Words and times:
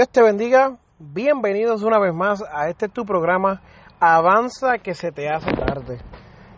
Dios 0.00 0.08
te 0.08 0.22
bendiga. 0.22 0.78
Bienvenidos 0.98 1.82
una 1.82 1.98
vez 1.98 2.14
más 2.14 2.42
a 2.50 2.70
este 2.70 2.88
tu 2.88 3.04
programa 3.04 3.60
Avanza 4.00 4.78
que 4.78 4.94
se 4.94 5.12
te 5.12 5.28
hace 5.28 5.52
tarde. 5.52 5.98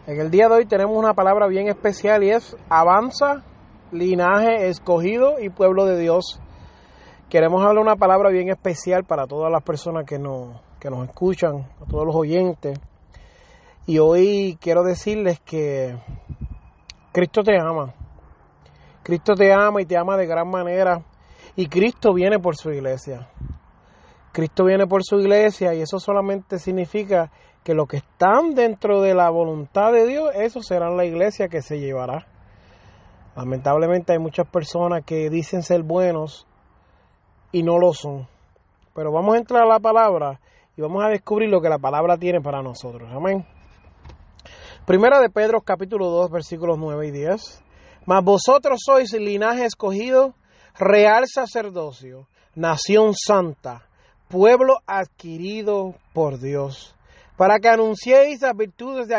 En 0.07 0.21
el 0.21 0.31
día 0.31 0.47
de 0.47 0.55
hoy 0.55 0.65
tenemos 0.65 0.97
una 0.97 1.13
palabra 1.13 1.49
bien 1.49 1.67
especial 1.67 2.23
y 2.23 2.31
es 2.31 2.57
Avanza, 2.69 3.43
linaje 3.91 4.69
escogido 4.69 5.41
y 5.41 5.49
pueblo 5.49 5.87
de 5.87 5.99
Dios. 5.99 6.41
Queremos 7.29 7.65
hablar 7.65 7.83
una 7.83 7.97
palabra 7.97 8.31
bien 8.31 8.49
especial 8.49 9.03
para 9.03 9.27
todas 9.27 9.51
las 9.51 9.65
personas 9.65 10.05
que 10.07 10.21
nos, 10.21 10.61
que 10.79 10.89
nos 10.89 11.09
escuchan, 11.09 11.69
a 11.81 11.91
todos 11.91 12.07
los 12.07 12.15
oyentes. 12.15 12.79
Y 13.87 13.99
hoy 13.99 14.57
quiero 14.61 14.85
decirles 14.85 15.41
que 15.41 15.99
Cristo 17.11 17.43
te 17.43 17.59
ama. 17.59 17.93
Cristo 19.03 19.35
te 19.35 19.53
ama 19.53 19.83
y 19.83 19.85
te 19.85 19.97
ama 19.97 20.17
de 20.17 20.29
gran 20.29 20.49
manera. 20.49 21.03
Y 21.57 21.67
Cristo 21.67 22.15
viene 22.15 22.39
por 22.39 22.57
su 22.57 22.71
iglesia. 22.71 23.32
Cristo 24.33 24.65
viene 24.65 24.87
por 24.87 25.05
su 25.05 25.21
iglesia 25.21 25.75
y 25.75 25.83
eso 25.83 25.99
solamente 25.99 26.59
significa 26.59 27.31
que 27.63 27.75
los 27.75 27.87
que 27.87 27.99
están 27.99 28.55
dentro 28.55 29.03
de 29.03 29.15
la 29.15 29.29
voluntad 29.31 29.93
de 29.93 30.07
Dios, 30.07 30.31
eso 30.35 30.63
será 30.63 30.91
la 30.91 31.05
iglesia 31.05 31.49
que 31.49 31.61
se 31.61 31.79
llevará. 31.79 32.27
Lamentablemente 33.37 34.13
hay 34.13 34.19
muchas 34.19 34.49
personas 34.49 35.05
que 35.05 35.31
dicen 35.31 35.63
ser 35.63 35.83
buenos 35.83 36.47
y 37.53 37.63
no 37.63 37.79
lo 37.79 37.93
son. 37.93 38.27
Pero 38.95 39.13
vamos 39.13 39.35
a 39.35 39.39
entrar 39.39 39.63
a 39.63 39.67
la 39.67 39.81
palabra 39.81 40.41
y 40.77 40.81
vamos 40.81 41.05
a 41.05 41.09
descubrir 41.09 41.51
lo 41.51 41.61
que 41.61 41.69
la 41.69 41.79
palabra 41.79 42.17
tiene 42.17 42.41
para 42.41 42.63
nosotros. 42.63 43.11
Amén. 43.13 43.47
Primera 44.87 45.21
de 45.21 45.31
Pedro 45.31 45.61
capítulo 45.61 46.09
2 46.09 46.31
versículos 46.31 46.79
9 46.79 47.07
y 47.07 47.11
10. 47.11 47.63
Mas 48.07 48.25
vosotros 48.25 48.81
sois 48.85 49.13
linaje 49.13 49.65
escogido 49.65 50.35
real 50.79 51.25
sacerdocio, 51.27 52.27
nación 52.55 53.13
santa, 53.15 53.87
pueblo 54.33 54.79
adquirido 54.87 55.95
por 56.15 56.41
Dios, 56.41 56.95
para 57.37 57.59
que 57.59 57.69
anunciéis 57.69 58.41
las 58.41 58.57
virtudes 58.57 59.07
de 59.07 59.17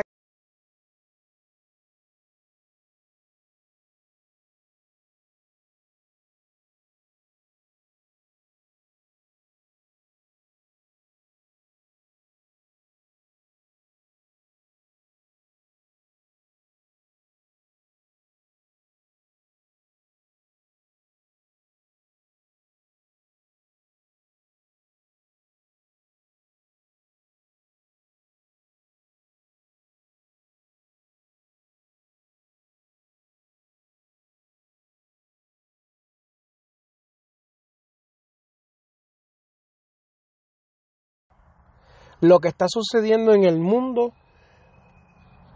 lo 42.23 42.39
que 42.39 42.47
está 42.47 42.67
sucediendo 42.69 43.33
en 43.33 43.43
el 43.43 43.59
mundo, 43.59 44.13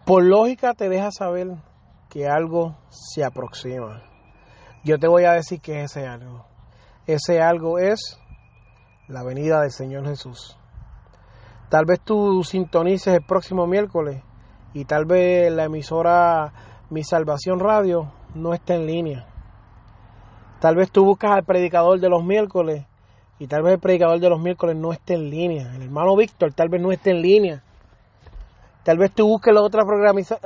por 0.06 0.22
lógica 0.22 0.74
te 0.74 0.90
deja 0.90 1.12
saber 1.12 1.48
que 2.10 2.28
algo 2.28 2.76
se 2.90 3.24
aproxima. 3.24 4.04
Yo 4.84 5.00
te 5.00 5.08
voy 5.08 5.24
a 5.24 5.32
decir 5.32 5.62
que 5.62 5.84
ese 5.84 6.06
algo. 6.06 6.46
Ese 7.06 7.42
algo 7.42 7.80
es 7.80 8.20
la 9.08 9.24
venida 9.24 9.62
del 9.62 9.72
Señor 9.72 10.06
Jesús. 10.08 10.60
Tal 11.70 11.86
vez 11.86 12.02
tú 12.02 12.44
sintonices 12.44 13.14
el 13.14 13.24
próximo 13.26 13.66
miércoles 13.66 14.22
y 14.74 14.84
tal 14.84 15.06
vez 15.06 15.50
la 15.50 15.64
emisora 15.64 16.52
Mi 16.90 17.06
Salvación 17.06 17.62
Radio 17.62 18.12
no 18.36 18.54
esté 18.54 18.76
en 18.76 18.88
línea. 18.88 19.26
Tal 20.60 20.76
vez 20.76 20.92
tú 20.92 21.06
buscas 21.06 21.32
al 21.32 21.46
predicador 21.46 22.02
de 22.02 22.10
los 22.10 22.26
miércoles 22.26 22.86
y 23.40 23.48
tal 23.48 23.64
vez 23.64 23.74
el 23.74 23.80
predicador 23.80 24.20
de 24.20 24.30
los 24.30 24.40
miércoles 24.40 24.76
no 24.76 24.92
esté 24.92 25.14
en 25.14 25.30
línea. 25.30 25.76
El 25.76 25.84
hermano 25.84 26.16
Víctor 26.16 26.54
tal 26.54 26.70
vez 26.70 26.82
no 26.82 26.92
esté 26.92 27.12
en 27.12 27.22
línea. 27.22 27.62
Tal 28.84 28.98
vez 28.98 29.12
tú 29.12 29.28
busques 29.28 29.54
la 29.54 29.62
otra, 29.62 29.84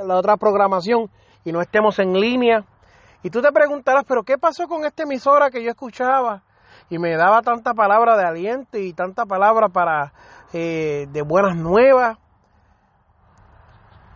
la 0.04 0.16
otra 0.16 0.36
programación 0.36 1.10
y 1.44 1.52
no 1.52 1.60
estemos 1.60 1.98
en 1.98 2.12
línea. 2.12 2.64
Y 3.22 3.30
tú 3.30 3.40
te 3.40 3.50
preguntarás, 3.52 4.04
pero 4.06 4.24
¿qué 4.24 4.36
pasó 4.36 4.66
con 4.68 4.84
esta 4.84 5.04
emisora 5.04 5.50
que 5.50 5.62
yo 5.62 5.70
escuchaba? 5.70 6.42
Y 6.90 6.98
me 6.98 7.16
daba 7.16 7.40
tanta 7.40 7.72
palabra 7.72 8.16
de 8.16 8.24
aliento 8.24 8.78
y 8.78 8.92
tanta 8.92 9.24
palabra 9.24 9.68
para 9.68 10.12
eh, 10.52 11.06
de 11.10 11.22
buenas 11.22 11.56
nuevas. 11.56 12.18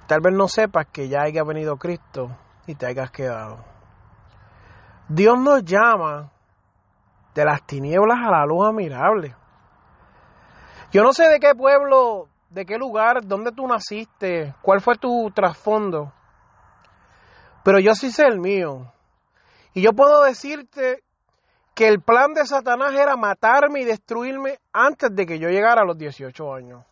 Tal 0.06 0.20
vez 0.20 0.34
no 0.34 0.48
sepas 0.48 0.86
que 0.92 1.08
ya 1.08 1.22
haya 1.22 1.42
venido 1.44 1.76
Cristo 1.76 2.30
y 2.66 2.74
te 2.74 2.86
hayas 2.86 3.10
quedado. 3.10 3.58
Dios 5.08 5.38
nos 5.38 5.64
llama 5.64 6.32
de 7.36 7.44
las 7.44 7.62
tinieblas 7.64 8.18
a 8.24 8.30
la 8.30 8.46
luz 8.46 8.66
admirable. 8.66 9.36
Yo 10.90 11.02
no 11.02 11.12
sé 11.12 11.28
de 11.28 11.38
qué 11.38 11.54
pueblo, 11.54 12.28
de 12.48 12.64
qué 12.64 12.78
lugar, 12.78 13.26
dónde 13.26 13.52
tú 13.52 13.66
naciste, 13.66 14.54
cuál 14.62 14.80
fue 14.80 14.96
tu 14.96 15.30
trasfondo, 15.32 16.12
pero 17.62 17.78
yo 17.78 17.94
sí 17.94 18.10
sé 18.10 18.22
el 18.26 18.40
mío. 18.40 18.90
Y 19.74 19.82
yo 19.82 19.92
puedo 19.92 20.22
decirte 20.22 21.02
que 21.74 21.88
el 21.88 22.00
plan 22.00 22.32
de 22.32 22.46
Satanás 22.46 22.94
era 22.94 23.16
matarme 23.16 23.82
y 23.82 23.84
destruirme 23.84 24.58
antes 24.72 25.14
de 25.14 25.26
que 25.26 25.38
yo 25.38 25.50
llegara 25.50 25.82
a 25.82 25.84
los 25.84 25.98
18 25.98 26.54
años. 26.54 26.84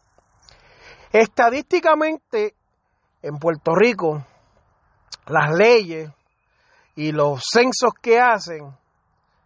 Estadísticamente, 1.11 2.55
en 3.23 3.39
Puerto 3.39 3.75
Rico, 3.75 4.23
las 5.27 5.55
leyes 5.55 6.11
y 6.97 7.13
los 7.13 7.43
censos 7.51 7.95
que 8.03 8.21
hacen 8.21 8.77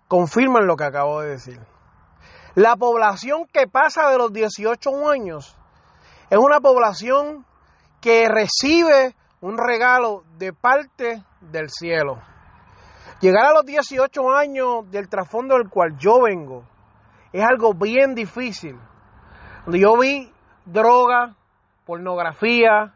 confirman 0.08 0.66
lo 0.66 0.76
que 0.76 0.84
acabo 0.84 1.20
de 1.20 1.30
decir. 1.30 1.60
La 2.54 2.76
población 2.76 3.46
que 3.52 3.68
pasa 3.68 4.10
de 4.10 4.18
los 4.18 4.32
18 4.32 5.08
años 5.08 5.56
es 6.30 6.38
una 6.38 6.60
población 6.60 7.46
que 8.00 8.28
recibe 8.28 9.14
un 9.40 9.56
regalo 9.58 10.24
de 10.38 10.52
parte 10.52 11.22
del 11.40 11.70
cielo. 11.70 12.20
Llegar 13.20 13.46
a 13.46 13.52
los 13.52 13.64
18 13.64 14.30
años 14.32 14.90
del 14.90 15.08
trasfondo 15.08 15.56
del 15.56 15.68
cual 15.68 15.96
yo 15.98 16.22
vengo 16.22 16.64
es 17.32 17.44
algo 17.44 17.74
bien 17.74 18.14
difícil. 18.14 18.76
Yo 19.66 19.98
vi 19.98 20.32
droga, 20.64 21.34
pornografía, 21.84 22.94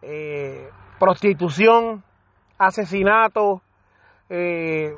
eh, 0.00 0.70
prostitución, 0.98 2.02
asesinato, 2.58 3.62
eh, 4.28 4.96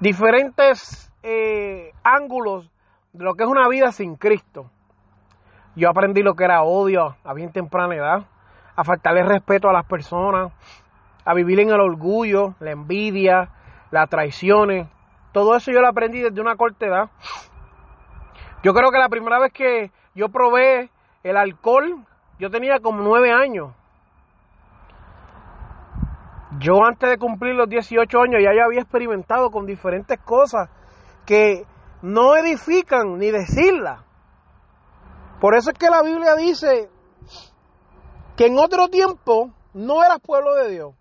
diferentes 0.00 1.12
eh, 1.22 1.92
ángulos 2.02 2.70
de 3.12 3.24
lo 3.24 3.34
que 3.34 3.44
es 3.44 3.48
una 3.48 3.68
vida 3.68 3.92
sin 3.92 4.16
Cristo. 4.16 4.70
Yo 5.76 5.88
aprendí 5.88 6.22
lo 6.22 6.34
que 6.34 6.44
era 6.44 6.62
odio 6.62 7.16
a 7.22 7.34
bien 7.34 7.52
temprana 7.52 7.94
edad, 7.94 8.24
a 8.74 8.84
faltarle 8.84 9.22
respeto 9.22 9.68
a 9.68 9.72
las 9.72 9.84
personas, 9.84 10.52
a 11.24 11.34
vivir 11.34 11.60
en 11.60 11.68
el 11.68 11.80
orgullo, 11.80 12.54
la 12.60 12.72
envidia, 12.72 13.50
las 13.90 14.08
traiciones. 14.08 14.88
Todo 15.32 15.54
eso 15.56 15.70
yo 15.70 15.80
lo 15.80 15.88
aprendí 15.88 16.20
desde 16.20 16.40
una 16.40 16.56
corta 16.56 16.86
edad. 16.86 17.10
Yo 18.62 18.74
creo 18.74 18.90
que 18.90 18.98
la 18.98 19.08
primera 19.08 19.38
vez 19.38 19.52
que 19.52 19.90
yo 20.14 20.28
probé 20.30 20.90
el 21.22 21.36
alcohol, 21.36 22.04
yo 22.38 22.50
tenía 22.50 22.80
como 22.80 23.02
nueve 23.02 23.32
años. 23.32 23.72
Yo 26.60 26.84
antes 26.84 27.08
de 27.08 27.16
cumplir 27.16 27.54
los 27.54 27.68
18 27.70 28.20
años 28.20 28.42
ya 28.44 28.54
yo 28.54 28.64
había 28.66 28.82
experimentado 28.82 29.50
con 29.50 29.64
diferentes 29.64 30.18
cosas 30.20 30.68
que 31.24 31.64
no 32.02 32.36
edifican 32.36 33.16
ni 33.18 33.30
decirla. 33.30 34.04
Por 35.40 35.54
eso 35.54 35.70
es 35.70 35.78
que 35.78 35.88
la 35.88 36.02
Biblia 36.02 36.34
dice 36.36 36.90
que 38.36 38.46
en 38.46 38.58
otro 38.58 38.88
tiempo 38.88 39.50
no 39.72 40.04
eras 40.04 40.20
pueblo 40.20 40.54
de 40.54 40.70
Dios. 40.70 40.94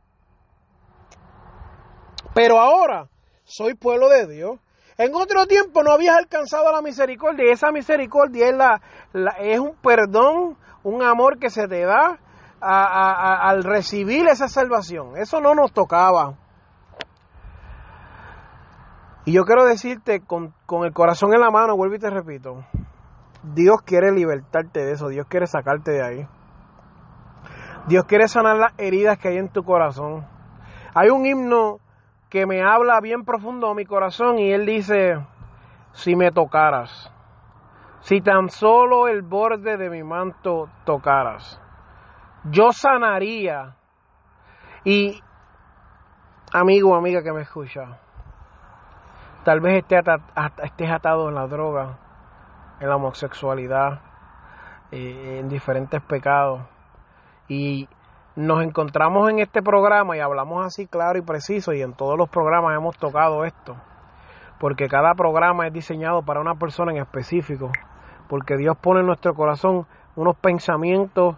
Pero 2.33 2.59
ahora 2.59 3.09
soy 3.43 3.73
pueblo 3.73 4.07
de 4.07 4.27
Dios. 4.27 4.59
En 4.97 5.13
otro 5.13 5.45
tiempo 5.45 5.83
no 5.83 5.91
habías 5.91 6.15
alcanzado 6.15 6.71
la 6.71 6.81
misericordia 6.81 7.45
y 7.45 7.51
esa 7.51 7.71
misericordia 7.71 8.47
es 9.39 9.59
un 9.59 9.75
perdón, 9.81 10.57
un 10.83 11.03
amor 11.03 11.37
que 11.37 11.49
se 11.49 11.67
te 11.67 11.83
da 11.83 12.17
al 12.61 13.63
recibir 13.63 14.27
esa 14.27 14.47
salvación. 14.47 15.17
Eso 15.17 15.39
no 15.41 15.55
nos 15.55 15.71
tocaba. 15.71 16.35
Y 19.25 19.33
yo 19.33 19.43
quiero 19.43 19.65
decirte 19.65 20.21
con, 20.21 20.53
con 20.65 20.85
el 20.85 20.93
corazón 20.93 21.33
en 21.33 21.41
la 21.41 21.51
mano, 21.51 21.75
vuelvo 21.75 21.95
y 21.95 21.99
te 21.99 22.09
repito, 22.09 22.63
Dios 23.43 23.81
quiere 23.85 24.11
libertarte 24.11 24.83
de 24.83 24.93
eso, 24.93 25.09
Dios 25.09 25.27
quiere 25.27 25.45
sacarte 25.45 25.91
de 25.91 26.03
ahí. 26.03 26.27
Dios 27.87 28.05
quiere 28.05 28.27
sanar 28.27 28.57
las 28.57 28.73
heridas 28.77 29.17
que 29.17 29.29
hay 29.29 29.37
en 29.37 29.49
tu 29.49 29.63
corazón. 29.63 30.25
Hay 30.93 31.09
un 31.09 31.25
himno 31.25 31.79
que 32.29 32.45
me 32.45 32.61
habla 32.61 32.99
bien 33.01 33.23
profundo 33.23 33.69
a 33.69 33.75
mi 33.75 33.85
corazón 33.85 34.39
y 34.39 34.51
él 34.51 34.65
dice, 34.65 35.17
si 35.93 36.15
me 36.15 36.31
tocaras, 36.31 37.11
si 38.01 38.21
tan 38.21 38.49
solo 38.49 39.07
el 39.07 39.21
borde 39.21 39.77
de 39.77 39.89
mi 39.89 40.03
manto 40.03 40.69
tocaras, 40.85 41.61
yo 42.45 42.71
sanaría. 42.71 43.75
Y 44.83 45.21
amigo, 46.53 46.95
amiga 46.95 47.21
que 47.21 47.33
me 47.33 47.41
escucha, 47.41 47.99
tal 49.43 49.59
vez 49.59 49.83
estés 49.83 50.91
atado 50.91 51.29
en 51.29 51.35
la 51.35 51.47
droga, 51.47 51.97
en 52.79 52.89
la 52.89 52.95
homosexualidad, 52.95 54.01
eh, 54.91 55.39
en 55.39 55.49
diferentes 55.49 56.01
pecados. 56.01 56.61
Y 57.47 57.89
nos 58.35 58.63
encontramos 58.63 59.29
en 59.29 59.39
este 59.39 59.61
programa 59.61 60.15
y 60.15 60.21
hablamos 60.21 60.65
así 60.65 60.87
claro 60.87 61.19
y 61.19 61.21
preciso 61.21 61.73
y 61.73 61.81
en 61.81 61.93
todos 61.93 62.17
los 62.17 62.29
programas 62.29 62.75
hemos 62.75 62.97
tocado 62.97 63.43
esto, 63.43 63.75
porque 64.59 64.87
cada 64.87 65.13
programa 65.13 65.67
es 65.67 65.73
diseñado 65.73 66.21
para 66.21 66.39
una 66.39 66.55
persona 66.55 66.91
en 66.93 66.99
específico, 66.99 67.71
porque 68.29 68.55
Dios 68.55 68.77
pone 68.77 69.01
en 69.01 69.07
nuestro 69.07 69.33
corazón 69.33 69.87
unos 70.15 70.37
pensamientos 70.37 71.35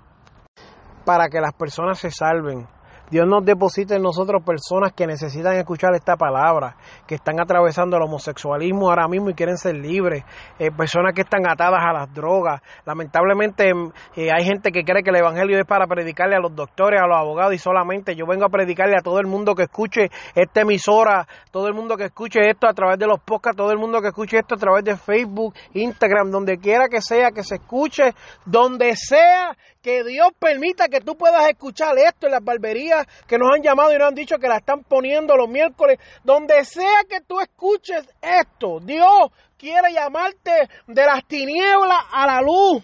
para 1.04 1.30
que 1.30 1.40
las 1.42 1.54
personas 1.54 2.00
se 2.00 2.12
salven, 2.12 2.68
Dios 3.12 3.28
nos 3.28 3.44
deposita 3.44 3.94
en 3.94 4.04
nosotros 4.04 4.42
personas 4.42 4.94
que 4.94 5.06
necesitan 5.06 5.58
escuchar 5.58 5.94
esta 5.96 6.16
palabra, 6.16 6.78
que 7.06 7.16
están 7.16 7.42
atravesando 7.42 7.98
el 7.98 8.04
homosexualismo 8.04 8.88
ahora 8.88 9.10
mismo 9.10 9.30
y 9.30 9.34
quieren 9.34 9.58
ser 9.58 9.76
libres, 9.76 10.24
eh, 10.58 10.72
personas 10.72 11.14
que 11.14 11.24
están 11.24 11.46
atadas 11.46 11.82
a 11.84 11.92
las 11.92 12.14
drogas. 12.14 12.62
Lamentablemente 12.86 13.70
eh, 14.16 14.30
hay 14.34 14.46
gente 14.46 14.72
que 14.72 14.86
cree 14.86 15.04
que 15.04 15.10
el 15.10 15.18
Evangelio 15.18 15.60
es 15.60 15.66
para 15.66 15.88
predicarle 15.88 16.38
a 16.38 16.40
los 16.40 16.56
doctores, 16.56 17.02
a 17.02 17.06
los 17.06 17.18
abogados 17.18 17.54
y 17.54 17.58
solamente 17.58 18.16
yo 18.16 18.26
vengo 18.26 18.46
a 18.46 18.50
predicarle 18.50 18.96
a 18.96 19.02
todo 19.02 19.20
el 19.20 19.28
mundo 19.28 19.56
que 19.56 19.64
escuche 19.64 20.10
esta 20.34 20.62
emisora, 20.62 21.28
todo 21.52 21.68
el 21.68 21.74
mundo 21.74 21.98
que 21.98 22.06
escuche 22.06 22.40
esto 22.50 22.66
a 22.66 22.74
través 22.74 22.98
de 22.98 23.08
los 23.08 23.20
podcasts, 23.20 23.58
todo 23.58 23.74
el 23.74 23.78
mundo 23.78 24.00
que 24.00 24.08
escuche 24.08 24.38
esto 24.38 24.56
a 24.56 24.58
través 24.58 24.86
de 24.86 24.96
Facebook, 24.96 25.54
Instagram, 25.74 26.32
donde 26.32 26.60
quiera 26.60 26.88
que 26.88 27.02
sea, 27.02 27.32
que 27.32 27.44
se 27.44 27.56
escuche, 27.56 28.14
donde 28.46 28.96
sea 28.96 29.58
que 29.82 30.04
Dios 30.04 30.30
permita 30.38 30.88
que 30.88 31.02
tú 31.02 31.18
puedas 31.18 31.48
escuchar 31.50 31.98
esto 31.98 32.28
en 32.28 32.34
las 32.34 32.44
barberías 32.44 33.06
que 33.28 33.38
nos 33.38 33.50
han 33.54 33.64
llamado 33.64 33.94
y 33.94 33.98
nos 33.98 34.10
han 34.10 34.16
dicho 34.16 34.38
que 34.38 34.48
la 34.48 34.58
están 34.58 34.84
poniendo 34.84 35.36
los 35.36 35.50
miércoles. 35.50 36.00
Donde 36.24 36.64
sea 36.66 37.04
que 37.10 37.22
tú 37.22 37.40
escuches 37.40 38.08
esto, 38.22 38.80
Dios 38.80 39.30
quiere 39.58 39.92
llamarte 39.92 40.52
de 40.88 41.06
las 41.06 41.26
tinieblas 41.26 41.98
a 42.12 42.28
la 42.28 42.42
luz. 42.42 42.84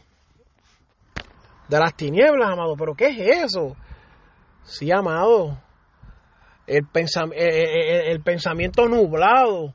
De 1.67 1.79
las 1.79 1.95
tinieblas, 1.95 2.49
amado. 2.49 2.75
¿Pero 2.77 2.95
qué 2.95 3.07
es 3.07 3.45
eso? 3.45 3.75
Sí, 4.63 4.91
amado. 4.91 5.61
El, 6.65 6.85
pensamiento 8.23 8.87
nublado 8.87 9.73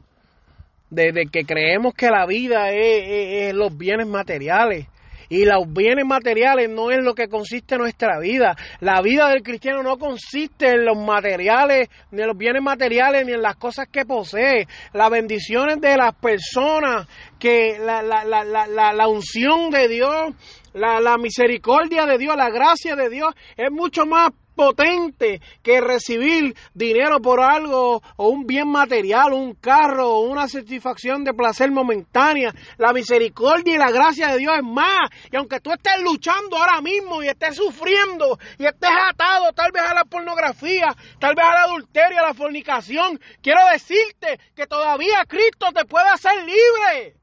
de, 0.90 1.26
que 1.32 1.44
creemos 1.44 1.94
que 1.94 2.08
la 2.08 2.26
vida 2.26 2.70
es 2.70 3.54
los 3.54 3.76
bienes 3.76 4.06
materiales 4.06 4.88
y 5.32 5.46
los 5.46 5.64
bienes 5.72 6.04
materiales 6.04 6.68
no 6.68 6.90
es 6.90 7.02
lo 7.02 7.14
que 7.14 7.26
consiste 7.26 7.78
nuestra 7.78 8.18
vida. 8.18 8.54
La 8.80 9.00
vida 9.00 9.30
del 9.30 9.42
cristiano 9.42 9.82
no 9.82 9.96
consiste 9.96 10.68
en 10.68 10.84
los 10.84 10.98
materiales, 10.98 11.88
ni 12.10 12.20
en 12.20 12.28
los 12.28 12.36
bienes 12.36 12.62
materiales, 12.62 13.24
ni 13.24 13.32
en 13.32 13.40
las 13.40 13.56
cosas 13.56 13.88
que 13.90 14.04
posee. 14.04 14.66
Las 14.92 15.08
bendiciones 15.08 15.80
de 15.80 15.96
las 15.96 16.14
personas, 16.16 17.08
que 17.38 17.78
la, 17.78 18.02
la, 18.02 18.24
la, 18.26 18.92
la 18.92 19.08
unción 19.08 19.70
de 19.70 19.88
Dios, 19.88 20.34
la, 20.74 21.00
la, 21.00 21.16
misericordia 21.16 22.04
de 22.04 22.18
Dios, 22.18 22.36
la 22.36 22.50
gracia 22.50 22.94
de 22.94 23.08
Dios 23.08 23.34
es 23.56 23.70
mucho 23.70 24.04
más 24.04 24.32
potente 24.54 25.40
que 25.62 25.80
recibir 25.80 26.54
dinero 26.74 27.20
por 27.20 27.40
algo 27.40 28.02
o 28.16 28.28
un 28.28 28.46
bien 28.46 28.68
material, 28.68 29.32
un 29.32 29.54
carro 29.54 30.08
o 30.08 30.20
una 30.20 30.48
satisfacción 30.48 31.24
de 31.24 31.34
placer 31.34 31.70
momentánea. 31.70 32.52
La 32.78 32.92
misericordia 32.92 33.74
y 33.74 33.78
la 33.78 33.90
gracia 33.90 34.28
de 34.28 34.38
Dios 34.38 34.54
es 34.56 34.64
más. 34.64 35.10
Y 35.30 35.36
aunque 35.36 35.60
tú 35.60 35.72
estés 35.72 36.00
luchando 36.02 36.56
ahora 36.56 36.80
mismo 36.80 37.22
y 37.22 37.28
estés 37.28 37.56
sufriendo 37.56 38.38
y 38.58 38.66
estés 38.66 38.90
atado 39.10 39.52
tal 39.52 39.72
vez 39.72 39.82
a 39.82 39.94
la 39.94 40.04
pornografía, 40.04 40.94
tal 41.18 41.34
vez 41.34 41.44
al 41.44 41.70
adulterio, 41.70 42.18
a 42.18 42.28
la 42.28 42.34
fornicación, 42.34 43.20
quiero 43.42 43.60
decirte 43.72 44.38
que 44.54 44.66
todavía 44.66 45.24
Cristo 45.26 45.66
te 45.74 45.84
puede 45.84 46.08
hacer 46.08 46.36
libre. 46.44 47.16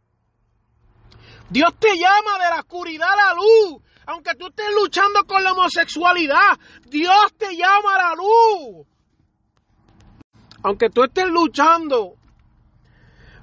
Dios 1.49 1.73
te 1.79 1.97
llama 1.97 2.43
de 2.43 2.49
la 2.49 2.59
oscuridad 2.59 3.09
a 3.11 3.15
la 3.15 3.33
luz 3.33 3.81
aunque 4.09 4.33
tú 4.33 4.47
estés 4.47 4.65
luchando 4.73 5.23
con 5.25 5.43
la 5.43 5.51
homosexualidad, 5.51 6.57
Dios 6.87 7.33
te 7.37 7.55
llama 7.55 7.95
a 7.95 8.09
la 8.09 8.15
luz. 8.15 8.87
Aunque 10.63 10.89
tú 10.89 11.03
estés 11.03 11.27
luchando 11.27 12.15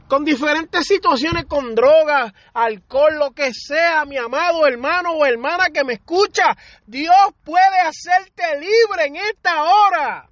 con 0.09 0.25
diferentes 0.25 0.85
situaciones, 0.85 1.45
con 1.45 1.77
drogas, 1.77 2.33
alcohol, 2.53 3.15
lo 3.17 3.31
que 3.31 3.53
sea, 3.55 4.05
mi 4.07 4.17
amado 4.17 4.67
hermano 4.67 5.13
o 5.13 5.25
hermana 5.25 5.67
que 5.73 5.85
me 5.85 5.95
escucha, 5.95 6.57
Dios 6.85 7.15
puede 7.45 7.79
hacerte 7.79 8.59
libre 8.59 9.07
en 9.07 9.17
esta 9.17 9.63
hora. 9.63 10.29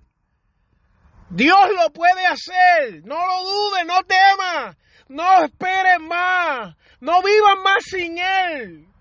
Dios 1.30 1.70
lo 1.76 1.92
puede 1.92 2.26
hacer. 2.26 3.04
No 3.04 3.24
lo 3.24 3.42
dudes, 3.44 3.86
no 3.86 4.02
temas. 4.02 4.76
No 5.08 5.44
esperes 5.44 6.00
más. 6.00 6.74
No 6.98 7.22
vivas 7.22 7.56
más 7.62 7.84
sin 7.84 8.18
Él. 8.18 8.93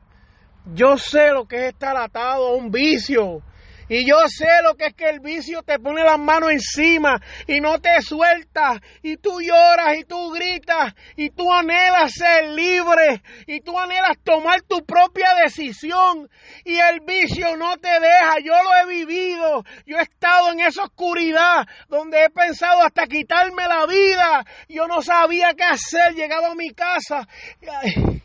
Yo 0.65 0.97
sé 0.97 1.31
lo 1.31 1.45
que 1.45 1.67
es 1.67 1.73
estar 1.73 1.97
atado 1.97 2.47
a 2.47 2.55
un 2.55 2.71
vicio. 2.71 3.43
Y 3.89 4.07
yo 4.07 4.15
sé 4.27 4.47
lo 4.63 4.75
que 4.75 4.87
es 4.87 4.93
que 4.93 5.09
el 5.09 5.19
vicio 5.19 5.61
te 5.61 5.77
pone 5.77 6.03
las 6.03 6.17
manos 6.17 6.51
encima 6.51 7.19
y 7.47 7.59
no 7.59 7.79
te 7.79 8.01
suelta. 8.01 8.81
Y 9.01 9.17
tú 9.17 9.41
lloras 9.41 9.97
y 9.97 10.03
tú 10.05 10.31
gritas 10.31 10.93
y 11.17 11.29
tú 11.29 11.51
anhelas 11.51 12.13
ser 12.13 12.49
libre 12.49 13.21
y 13.45 13.59
tú 13.59 13.77
anhelas 13.77 14.17
tomar 14.23 14.61
tu 14.61 14.85
propia 14.85 15.35
decisión. 15.43 16.29
Y 16.63 16.79
el 16.79 17.01
vicio 17.01 17.57
no 17.57 17.77
te 17.77 17.99
deja. 17.99 18.37
Yo 18.43 18.53
lo 18.63 18.75
he 18.81 18.95
vivido. 18.95 19.63
Yo 19.85 19.97
he 19.97 20.03
estado 20.03 20.53
en 20.53 20.61
esa 20.61 20.83
oscuridad 20.83 21.67
donde 21.89 22.23
he 22.23 22.29
pensado 22.29 22.81
hasta 22.83 23.05
quitarme 23.05 23.67
la 23.67 23.85
vida. 23.85 24.45
Yo 24.69 24.87
no 24.87 25.01
sabía 25.01 25.53
qué 25.55 25.65
hacer. 25.65 26.15
Llegado 26.15 26.47
a 26.47 26.55
mi 26.55 26.69
casa. 26.69 27.27
Y 27.61 28.22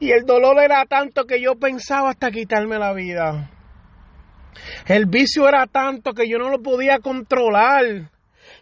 el 0.00 0.24
dolor 0.24 0.58
era 0.62 0.84
tanto 0.86 1.24
que 1.24 1.40
yo 1.40 1.56
pensaba 1.56 2.10
hasta 2.10 2.30
quitarme 2.30 2.78
la 2.78 2.92
vida. 2.92 3.50
El 4.86 5.06
vicio 5.06 5.48
era 5.48 5.66
tanto 5.66 6.12
que 6.12 6.28
yo 6.28 6.38
no 6.38 6.48
lo 6.50 6.62
podía 6.62 6.98
controlar. 6.98 8.10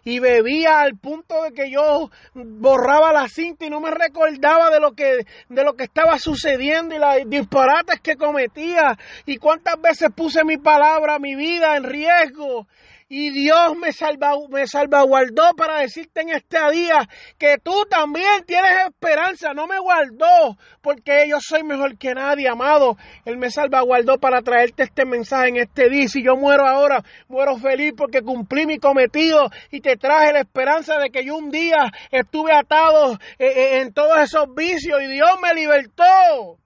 Y 0.03 0.19
bebía 0.19 0.81
al 0.81 0.97
punto 0.97 1.43
de 1.43 1.51
que 1.51 1.71
yo 1.71 2.11
borraba 2.33 3.11
la 3.11 3.27
cinta 3.27 3.65
y 3.65 3.69
no 3.69 3.79
me 3.79 3.89
recordaba 3.89 4.69
de 4.69 4.79
lo 4.79 4.93
que, 4.93 5.25
de 5.49 5.63
lo 5.63 5.73
que 5.73 5.85
estaba 5.85 6.19
sucediendo 6.19 6.93
y 6.93 6.99
las 6.99 7.27
disparates 7.27 7.99
que 8.01 8.15
cometía. 8.15 8.97
Y 9.25 9.37
cuántas 9.37 9.81
veces 9.81 10.09
puse 10.15 10.43
mi 10.43 10.57
palabra, 10.57 11.17
mi 11.17 11.35
vida 11.35 11.75
en 11.75 11.85
riesgo. 11.85 12.67
Y 13.07 13.29
Dios 13.29 13.77
me, 13.77 13.93
salva, 13.93 14.33
me 14.49 14.65
salvaguardó 14.65 15.53
para 15.55 15.77
decirte 15.77 16.21
en 16.21 16.29
este 16.29 16.57
día 16.71 17.07
que 17.37 17.59
tú 17.59 17.85
también 17.87 18.43
tienes 18.47 18.87
esperanza. 18.87 19.53
No 19.53 19.67
me 19.67 19.77
guardó 19.77 20.57
porque 20.81 21.27
yo 21.29 21.37
soy 21.39 21.63
mejor 21.63 21.99
que 21.99 22.15
nadie, 22.15 22.47
amado. 22.47 22.97
Él 23.23 23.37
me 23.37 23.51
salvaguardó 23.51 24.17
para 24.17 24.41
traerte 24.41 24.81
este 24.81 25.05
mensaje 25.05 25.49
en 25.49 25.57
este 25.57 25.87
día. 25.87 26.07
Si 26.07 26.23
yo 26.23 26.35
muero 26.35 26.65
ahora, 26.65 27.03
muero 27.27 27.57
feliz 27.57 27.93
porque 27.95 28.23
cumplí 28.23 28.65
mi 28.65 28.79
cometido 28.79 29.51
y 29.69 29.81
te 29.81 29.97
traje 29.97 30.33
la 30.33 30.39
esperanza 30.39 30.97
de 30.97 31.11
que 31.11 31.23
yo 31.23 31.35
un 31.35 31.51
día 31.51 31.91
estuve 32.09 32.53
atado 32.53 33.19
eh, 33.37 33.45
eh, 33.45 33.81
en 33.81 33.93
todos 33.93 34.17
esos 34.17 34.47
vicios 34.55 34.99
y 35.03 35.13
Dios 35.13 35.29
me 35.43 35.53
libertó. 35.53 36.57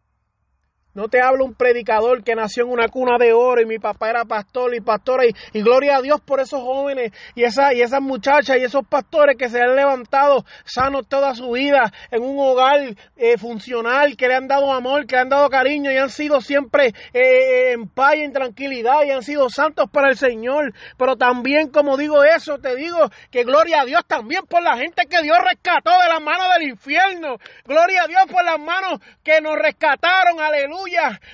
No 0.99 1.07
te 1.07 1.21
hablo 1.21 1.45
un 1.45 1.53
predicador 1.53 2.25
que 2.25 2.35
nació 2.35 2.65
en 2.65 2.71
una 2.71 2.89
cuna 2.89 3.17
de 3.17 3.31
oro 3.31 3.61
y 3.61 3.65
mi 3.65 3.79
papá 3.79 4.09
era 4.09 4.25
pastor 4.25 4.75
y 4.75 4.81
pastora. 4.81 5.23
Y, 5.53 5.61
gloria 5.61 5.95
a 5.95 6.01
Dios 6.01 6.19
por 6.19 6.41
esos 6.41 6.61
jóvenes 6.61 7.13
y, 7.35 7.45
esa, 7.45 7.73
y 7.73 7.81
esas 7.81 8.01
muchachas 8.01 8.57
y 8.57 8.65
esos 8.65 8.85
pastores 8.85 9.37
que 9.37 9.47
se 9.47 9.61
han 9.61 9.77
levantado 9.77 10.43
sanos 10.65 11.07
toda 11.07 11.35
su 11.35 11.51
vida 11.51 11.89
en 12.11 12.21
un 12.21 12.37
hogar 12.37 12.81
eh, 13.15 13.37
funcional, 13.37 14.17
que 14.17 14.27
le 14.27 14.35
han 14.35 14.49
dado 14.49 14.73
amor, 14.73 15.07
que 15.07 15.15
le 15.15 15.21
han 15.21 15.29
dado 15.29 15.49
cariño 15.49 15.89
y 15.89 15.95
han 15.95 16.09
sido 16.09 16.41
siempre 16.41 16.93
eh, 17.13 17.71
en 17.71 17.87
paz 17.87 18.15
y 18.17 18.23
en 18.23 18.33
tranquilidad 18.33 19.05
y 19.05 19.11
han 19.11 19.23
sido 19.23 19.49
santos 19.49 19.89
para 19.89 20.09
el 20.09 20.17
Señor. 20.17 20.73
Pero 20.97 21.15
también, 21.15 21.69
como 21.69 21.95
digo 21.95 22.25
eso, 22.25 22.57
te 22.57 22.75
digo 22.75 23.09
que 23.31 23.45
gloria 23.45 23.83
a 23.83 23.85
Dios 23.85 24.01
también 24.05 24.41
por 24.49 24.61
la 24.61 24.75
gente 24.75 25.03
que 25.09 25.21
Dios 25.21 25.37
rescató 25.49 25.91
de 25.91 26.09
las 26.09 26.21
manos 26.21 26.47
del 26.57 26.67
infierno. 26.67 27.37
Gloria 27.63 28.03
a 28.03 28.07
Dios 28.07 28.23
por 28.29 28.43
las 28.43 28.59
manos 28.59 28.99
que 29.23 29.39
nos 29.39 29.55
rescataron, 29.57 30.41
aleluya, 30.41 30.88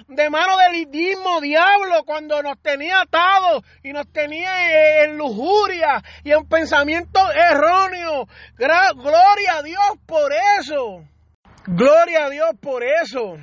de 0.07 0.29
mano 0.29 0.53
del 0.57 0.87
mismo 0.87 1.41
diablo 1.41 2.03
cuando 2.05 2.41
nos 2.41 2.61
tenía 2.61 3.01
atados 3.01 3.63
y 3.83 3.93
nos 3.93 4.11
tenía 4.11 5.03
en 5.03 5.17
lujuria 5.17 6.03
y 6.23 6.31
en 6.31 6.47
pensamiento 6.47 7.19
erróneo. 7.31 8.27
Gloria 8.57 9.57
a 9.57 9.63
Dios 9.63 9.97
por 10.05 10.31
eso. 10.59 11.03
Gloria 11.67 12.25
a 12.25 12.29
Dios 12.29 12.51
por 12.61 12.83
eso. 12.83 13.37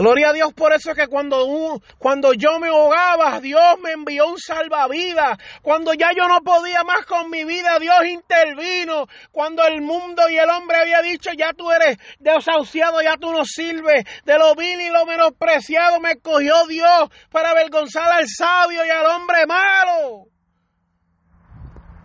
Gloria 0.00 0.30
a 0.30 0.32
Dios 0.32 0.54
por 0.54 0.72
eso 0.72 0.94
que 0.94 1.08
cuando, 1.08 1.78
cuando 1.98 2.32
yo 2.32 2.58
me 2.58 2.68
ahogaba, 2.68 3.38
Dios 3.38 3.78
me 3.82 3.92
envió 3.92 4.28
un 4.28 4.38
salvavidas. 4.38 5.36
Cuando 5.60 5.92
ya 5.92 6.12
yo 6.16 6.26
no 6.26 6.40
podía 6.40 6.84
más 6.84 7.04
con 7.04 7.28
mi 7.28 7.44
vida, 7.44 7.78
Dios 7.78 8.06
intervino. 8.06 9.08
Cuando 9.30 9.62
el 9.66 9.82
mundo 9.82 10.22
y 10.30 10.38
el 10.38 10.48
hombre 10.48 10.78
había 10.78 11.02
dicho, 11.02 11.32
ya 11.36 11.52
tú 11.52 11.70
eres 11.70 11.98
desahuciado, 12.18 13.02
ya 13.02 13.18
tú 13.18 13.30
no 13.30 13.44
sirves. 13.44 14.06
De 14.24 14.38
lo 14.38 14.54
vil 14.54 14.80
y 14.80 14.88
lo 14.88 15.04
menospreciado 15.04 16.00
me 16.00 16.16
cogió 16.16 16.66
Dios 16.66 17.10
para 17.30 17.50
avergonzar 17.50 18.10
al 18.10 18.26
sabio 18.26 18.86
y 18.86 18.88
al 18.88 19.04
hombre 19.04 19.44
malo. 19.46 20.30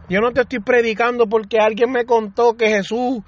Yo 0.07 0.21
no 0.21 0.31
te 0.33 0.41
estoy 0.41 0.59
predicando 0.59 1.27
porque 1.27 1.57
alguien 1.59 1.91
me 1.91 2.05
contó 2.05 2.55
que 2.55 2.67
Jesús 2.67 3.23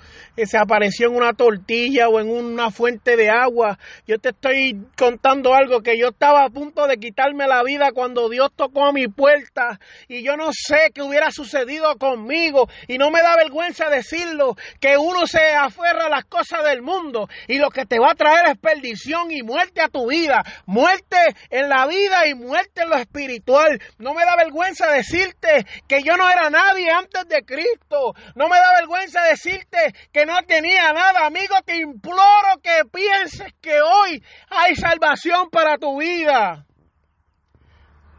se 0.46 0.58
apareció 0.58 1.08
en 1.08 1.16
una 1.16 1.34
tortilla 1.34 2.10
o 2.10 2.20
en 2.20 2.30
una 2.30 2.70
fuente 2.70 3.16
de 3.16 3.30
agua. 3.30 3.80
Yo 4.06 4.20
te 4.20 4.30
estoy 4.30 4.78
contando 4.98 5.54
algo 5.54 5.82
que 5.82 5.98
yo 5.98 6.10
estaba 6.10 6.44
a 6.44 6.50
punto 6.50 6.86
de 6.88 6.98
quitarme 6.98 7.48
la 7.48 7.64
vida 7.64 7.92
cuando 7.94 8.30
Dios 8.30 8.52
tocó 8.56 8.86
a 8.86 8.94
mi 8.94 9.08
puerta 9.08 9.80
y 10.08 10.24
yo 10.24 10.38
no 10.38 10.50
sé 10.52 10.92
qué 10.94 11.02
hubiera 11.02 11.32
sucedido 11.32 11.96
conmigo 11.98 12.70
y 12.88 12.98
no 12.98 13.10
me 13.10 13.22
da 13.22 13.36
vergüenza 13.36 13.90
decirlo 13.90 14.56
que 14.80 14.98
uno 14.98 15.26
se 15.26 15.54
aferra 15.54 16.06
a 16.06 16.10
las 16.10 16.26
cosas 16.26 16.64
del 16.64 16.82
mundo 16.82 17.28
y 17.48 17.58
lo 17.58 17.70
que 17.70 17.86
te 17.86 18.00
va 18.00 18.12
a 18.12 18.16
traer 18.16 18.50
es 18.50 18.58
perdición 18.58 19.32
y 19.32 19.42
muerte 19.42 19.82
a 19.82 19.90
tu 19.90 20.08
vida, 20.08 20.44
muerte 20.66 21.18
en 21.50 21.70
la 21.70 21.88
vida 21.88 22.28
y 22.28 22.36
muerte 22.36 22.84
en 22.84 22.90
lo 22.90 22.96
espiritual. 22.98 23.82
No 23.98 24.14
me 24.14 24.26
da 24.26 24.36
vergüenza 24.36 24.92
decirte 24.92 25.66
que 25.88 26.04
yo 26.04 26.16
no 26.18 26.30
era 26.30 26.50
nadie 26.50 26.92
antes 26.92 27.28
de 27.28 27.44
Cristo. 27.44 28.14
No 28.36 28.48
me 28.48 28.58
da 28.58 28.74
vergüenza 28.80 29.24
decirte 29.24 29.96
que 30.12 30.27
no 30.28 30.44
tenía 30.46 30.92
nada. 30.92 31.26
Amigo, 31.26 31.56
te 31.66 31.78
imploro 31.78 32.60
que 32.62 32.84
pienses 32.92 33.54
que 33.62 33.82
hoy 33.82 34.22
hay 34.50 34.76
salvación 34.76 35.50
para 35.50 35.78
tu 35.78 36.00
vida. 36.00 36.66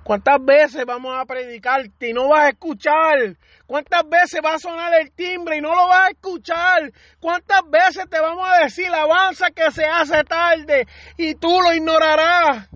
¿Cuántas 0.02 0.42
veces 0.42 0.86
vamos 0.86 1.14
a 1.14 1.26
predicarte 1.26 2.08
y 2.08 2.12
no 2.14 2.30
vas 2.30 2.46
a 2.46 2.48
escuchar? 2.48 3.36
¿Cuántas 3.66 4.08
veces 4.08 4.40
va 4.42 4.54
a 4.54 4.58
sonar 4.58 4.94
el 4.94 5.12
timbre 5.12 5.58
y 5.58 5.60
no 5.60 5.74
lo 5.74 5.86
vas 5.86 6.08
a 6.08 6.10
escuchar? 6.10 6.90
¿Cuántas 7.20 7.60
veces 7.68 8.08
te 8.08 8.18
vamos 8.18 8.48
a 8.48 8.64
decir 8.64 8.86
avanza 8.86 9.50
que 9.50 9.70
se 9.70 9.84
hace 9.84 10.24
tarde 10.24 10.86
y 11.18 11.34
tú 11.34 11.60
lo 11.60 11.74
ignorarás? 11.74 12.70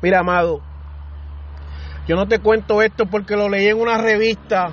Mira, 0.00 0.20
amado, 0.20 0.62
yo 2.06 2.14
no 2.14 2.28
te 2.28 2.38
cuento 2.38 2.80
esto 2.80 3.06
porque 3.06 3.34
lo 3.34 3.48
leí 3.48 3.66
en 3.66 3.80
una 3.80 3.98
revista 3.98 4.70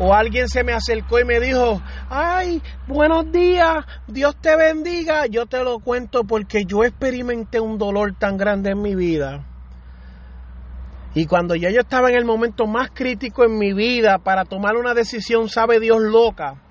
o 0.00 0.14
alguien 0.14 0.48
se 0.48 0.64
me 0.64 0.72
acercó 0.72 1.20
y 1.20 1.24
me 1.24 1.38
dijo, 1.40 1.80
ay, 2.08 2.62
buenos 2.88 3.30
días, 3.30 3.84
Dios 4.08 4.34
te 4.40 4.56
bendiga. 4.56 5.26
Yo 5.26 5.44
te 5.44 5.62
lo 5.62 5.78
cuento 5.78 6.24
porque 6.24 6.64
yo 6.66 6.84
experimenté 6.84 7.60
un 7.60 7.76
dolor 7.76 8.14
tan 8.18 8.38
grande 8.38 8.70
en 8.70 8.80
mi 8.80 8.94
vida. 8.94 9.46
Y 11.14 11.26
cuando 11.26 11.54
ya 11.54 11.70
yo 11.70 11.80
estaba 11.80 12.08
en 12.08 12.16
el 12.16 12.24
momento 12.24 12.66
más 12.66 12.90
crítico 12.94 13.44
en 13.44 13.58
mi 13.58 13.74
vida 13.74 14.18
para 14.18 14.44
tomar 14.46 14.76
una 14.76 14.94
decisión, 14.94 15.50
sabe 15.50 15.80
Dios 15.80 16.00
loca, 16.00 16.62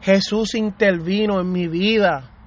Jesús 0.00 0.54
intervino 0.54 1.40
en 1.40 1.52
mi 1.52 1.68
vida. 1.68 2.37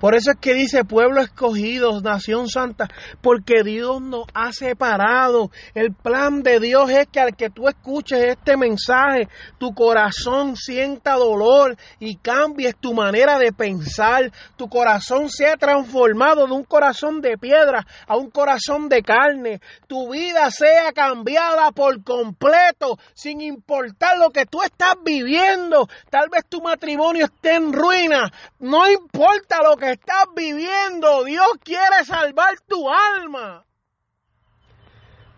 Por 0.00 0.14
eso 0.14 0.32
es 0.32 0.36
que 0.38 0.54
dice 0.54 0.84
pueblo 0.84 1.20
escogido, 1.20 2.00
nación 2.00 2.48
santa, 2.48 2.88
porque 3.20 3.62
Dios 3.64 4.00
nos 4.00 4.26
ha 4.34 4.52
separado. 4.52 5.50
El 5.74 5.92
plan 5.94 6.42
de 6.42 6.60
Dios 6.60 6.90
es 6.90 7.06
que 7.08 7.20
al 7.20 7.36
que 7.36 7.50
tú 7.50 7.68
escuches 7.68 8.22
este 8.24 8.56
mensaje, 8.56 9.28
tu 9.58 9.74
corazón 9.74 10.56
sienta 10.56 11.14
dolor 11.14 11.76
y 11.98 12.16
cambies 12.16 12.76
tu 12.76 12.94
manera 12.94 13.38
de 13.38 13.52
pensar. 13.52 14.30
Tu 14.56 14.68
corazón 14.68 15.30
sea 15.30 15.56
transformado 15.56 16.46
de 16.46 16.52
un 16.52 16.64
corazón 16.64 17.20
de 17.20 17.38
piedra 17.38 17.86
a 18.06 18.16
un 18.16 18.30
corazón 18.30 18.88
de 18.88 19.02
carne. 19.02 19.60
Tu 19.86 20.10
vida 20.10 20.50
sea 20.50 20.92
cambiada 20.92 21.72
por 21.72 22.02
completo, 22.02 22.98
sin 23.14 23.40
importar 23.40 24.18
lo 24.18 24.30
que 24.30 24.46
tú 24.46 24.62
estás 24.62 24.94
viviendo. 25.04 25.88
Tal 26.10 26.28
vez 26.30 26.44
tu 26.48 26.60
matrimonio 26.60 27.26
esté 27.26 27.54
en 27.54 27.72
ruina. 27.72 28.30
No 28.58 28.88
importa 28.90 29.62
lo 29.62 29.76
que 29.76 29.83
estás 29.92 30.26
viviendo. 30.34 31.24
Dios 31.24 31.46
quiere 31.62 32.04
salvar 32.04 32.54
tu 32.66 32.88
alma. 32.88 33.64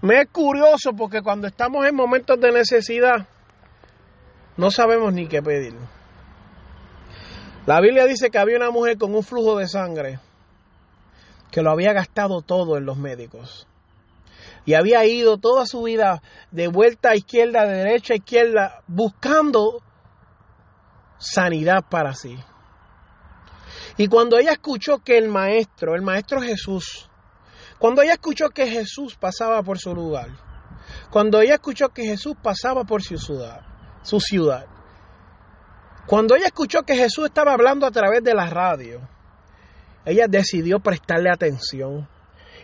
Me 0.03 0.21
es 0.23 0.29
curioso 0.31 0.93
porque 0.97 1.23
cuando 1.23 1.47
estamos 1.47 1.87
en 1.87 1.95
momentos 1.95 2.39
de 2.41 2.53
necesidad, 2.53 3.27
no 4.57 4.71
sabemos 4.71 5.13
ni 5.13 5.27
qué 5.27 5.43
pedir. 5.43 5.75
La 7.67 7.81
Biblia 7.81 8.07
dice 8.07 8.31
que 8.31 8.39
había 8.39 8.57
una 8.57 8.71
mujer 8.71 8.97
con 8.99 9.15
un 9.15 9.25
flujo 9.25 9.59
de 9.59 9.67
sangre 9.67 10.21
que 11.51 11.63
lo 11.63 11.71
había 11.71 11.93
gastado 11.93 12.43
todo 12.43 12.77
en 12.77 12.85
los 12.85 12.97
médicos. 12.97 13.67
Y 14.65 14.75
había 14.75 15.05
ido 15.05 15.39
toda 15.39 15.65
su 15.67 15.83
vida 15.83 16.23
de 16.51 16.69
vuelta 16.69 17.11
a 17.11 17.17
izquierda, 17.17 17.67
de 17.67 17.79
derecha 17.79 18.15
a 18.15 18.17
izquierda, 18.17 18.83
buscando 18.87 19.83
sanidad 21.19 21.85
para 21.89 22.15
sí. 22.15 22.37
Y 23.97 24.09
cuando 24.09 24.39
ella 24.39 24.53
escuchó 24.53 24.99
que 24.99 25.17
el 25.19 25.29
maestro, 25.29 25.95
el 25.95 26.03
maestro 26.03 26.41
Jesús, 26.41 27.09
cuando 27.79 28.03
ella 28.03 28.13
escuchó 28.13 28.51
que 28.51 28.67
Jesús 28.67 29.17
pasaba 29.17 29.63
por 29.63 29.79
su 29.79 29.95
lugar, 29.95 30.31
cuando 31.11 31.41
ella 31.41 31.55
escuchó 31.55 31.89
que 31.89 32.05
Jesús 32.05 32.35
pasaba 32.43 32.85
por 32.85 33.03
su 33.03 33.19
ciudad, 33.19 33.61
su 34.03 34.21
ciudad, 34.21 34.67
cuando 36.07 36.37
ella 36.37 36.47
escuchó 36.47 36.83
que 36.83 36.95
Jesús 36.95 37.27
estaba 37.27 37.53
hablando 37.53 37.85
a 37.85 37.91
través 37.91 38.23
de 38.23 38.33
la 38.35 38.49
radio, 38.49 39.09
ella 40.05 40.27
decidió 40.29 40.79
prestarle 40.79 41.31
atención. 41.31 42.09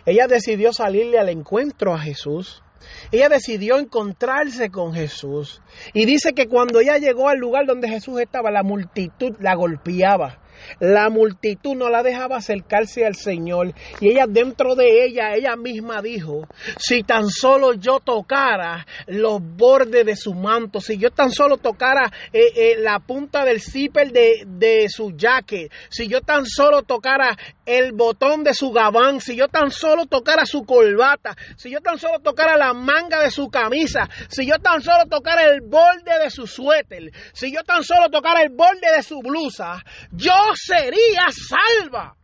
Ella 0.05 0.27
decidió 0.27 0.71
salirle 0.71 1.19
al 1.19 1.27
encuentro 1.27 1.93
a 1.93 1.99
Jesús. 1.99 2.63
Ella 3.11 3.27
decidió 3.27 3.77
encontrarse 3.77 4.69
con 4.69 4.93
Jesús. 4.93 5.61
Y 5.93 6.05
dice 6.05 6.33
que 6.33 6.47
cuando 6.47 6.79
ella 6.79 6.97
llegó 6.97 7.27
al 7.27 7.37
lugar 7.37 7.65
donde 7.65 7.89
Jesús 7.89 8.21
estaba, 8.21 8.49
la 8.49 8.63
multitud 8.63 9.35
la 9.39 9.55
golpeaba. 9.55 10.39
La 10.79 11.09
multitud 11.09 11.75
no 11.75 11.89
la 11.89 12.03
dejaba 12.03 12.37
acercarse 12.37 13.05
al 13.05 13.15
Señor. 13.15 13.73
Y 13.99 14.09
ella 14.09 14.25
dentro 14.27 14.75
de 14.75 15.05
ella, 15.05 15.35
ella 15.35 15.55
misma 15.55 16.01
dijo, 16.01 16.47
si 16.77 17.03
tan 17.03 17.29
solo 17.29 17.73
yo 17.73 17.99
tocara 17.99 18.85
los 19.07 19.39
bordes 19.41 20.05
de 20.05 20.15
su 20.15 20.33
manto, 20.33 20.81
si 20.81 20.97
yo 20.97 21.11
tan 21.11 21.31
solo 21.31 21.57
tocara 21.57 22.11
eh, 22.31 22.51
eh, 22.55 22.75
la 22.77 22.99
punta 22.99 23.45
del 23.45 23.61
zipper 23.61 24.11
de, 24.11 24.43
de 24.45 24.87
su 24.89 25.11
jacket, 25.15 25.71
si 25.89 26.07
yo 26.07 26.21
tan 26.21 26.45
solo 26.45 26.83
tocara 26.83 27.37
el 27.65 27.93
botón 27.93 28.43
de 28.43 28.53
su 28.53 28.71
gabán, 28.71 29.21
si 29.21 29.35
yo 29.35 29.47
tan 29.47 29.71
solo 29.71 30.05
tocara 30.05 30.45
su 30.45 30.63
corbata, 30.63 31.35
si 31.57 31.69
yo 31.69 31.79
tan 31.81 31.97
solo 31.97 32.19
tocara 32.19 32.57
la 32.57 32.73
manga 32.73 33.21
de 33.21 33.31
su 33.31 33.49
camisa, 33.49 34.09
si 34.29 34.45
yo 34.45 34.55
tan 34.59 34.81
solo 34.81 35.05
tocara 35.09 35.43
el 35.45 35.61
borde 35.61 36.19
de 36.23 36.29
su 36.29 36.47
suéter, 36.47 37.11
si 37.33 37.53
yo 37.53 37.63
tan 37.63 37.83
solo 37.83 38.09
tocara 38.09 38.41
el 38.41 38.49
borde 38.49 38.91
de 38.95 39.03
su 39.03 39.19
blusa, 39.21 39.83
yo 40.11 40.33
sería 40.55 41.25
salva. 41.31 42.15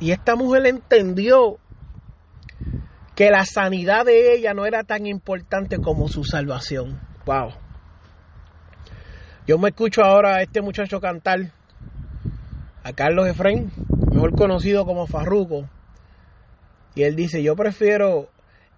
Y 0.00 0.12
esta 0.12 0.36
mujer 0.36 0.66
entendió 0.66 1.58
que 3.14 3.30
la 3.30 3.44
sanidad 3.44 4.04
de 4.04 4.34
ella 4.34 4.54
no 4.54 4.64
era 4.64 4.84
tan 4.84 5.06
importante 5.06 5.78
como 5.78 6.08
su 6.08 6.22
salvación. 6.22 7.00
Wow. 7.26 7.52
Yo 9.46 9.58
me 9.58 9.70
escucho 9.70 10.04
ahora 10.04 10.36
a 10.36 10.42
este 10.42 10.60
muchacho 10.60 11.00
cantar, 11.00 11.50
a 12.84 12.92
Carlos 12.92 13.26
Efraín, 13.26 13.72
mejor 14.12 14.36
conocido 14.36 14.84
como 14.84 15.06
Farruco. 15.06 15.68
Y 16.94 17.02
él 17.02 17.16
dice, 17.16 17.42
yo 17.42 17.56
prefiero 17.56 18.28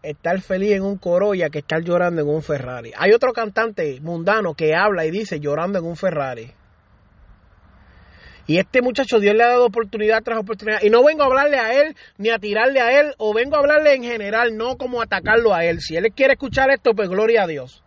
estar 0.02 0.40
feliz 0.40 0.72
en 0.72 0.82
un 0.82 0.96
Corolla 0.96 1.50
que 1.50 1.58
estar 1.58 1.82
llorando 1.82 2.22
en 2.22 2.28
un 2.28 2.42
Ferrari. 2.42 2.92
Hay 2.96 3.12
otro 3.12 3.32
cantante 3.32 4.00
mundano 4.00 4.54
que 4.54 4.74
habla 4.74 5.04
y 5.04 5.10
dice 5.10 5.40
llorando 5.40 5.78
en 5.78 5.84
un 5.84 5.96
Ferrari. 5.96 6.52
Y 8.50 8.58
este 8.58 8.82
muchacho 8.82 9.20
Dios 9.20 9.36
le 9.36 9.44
ha 9.44 9.50
dado 9.50 9.66
oportunidad 9.66 10.24
tras 10.24 10.40
oportunidad. 10.40 10.82
Y 10.82 10.90
no 10.90 11.04
vengo 11.04 11.22
a 11.22 11.26
hablarle 11.26 11.56
a 11.56 11.72
él 11.72 11.94
ni 12.18 12.30
a 12.30 12.38
tirarle 12.40 12.80
a 12.80 12.98
él 12.98 13.14
o 13.16 13.32
vengo 13.32 13.54
a 13.54 13.60
hablarle 13.60 13.94
en 13.94 14.02
general, 14.02 14.56
no 14.56 14.76
como 14.76 15.00
atacarlo 15.00 15.54
a 15.54 15.64
él. 15.64 15.80
Si 15.80 15.94
él 15.94 16.12
quiere 16.12 16.32
escuchar 16.32 16.68
esto, 16.70 16.92
pues 16.92 17.08
gloria 17.08 17.44
a 17.44 17.46
Dios. 17.46 17.84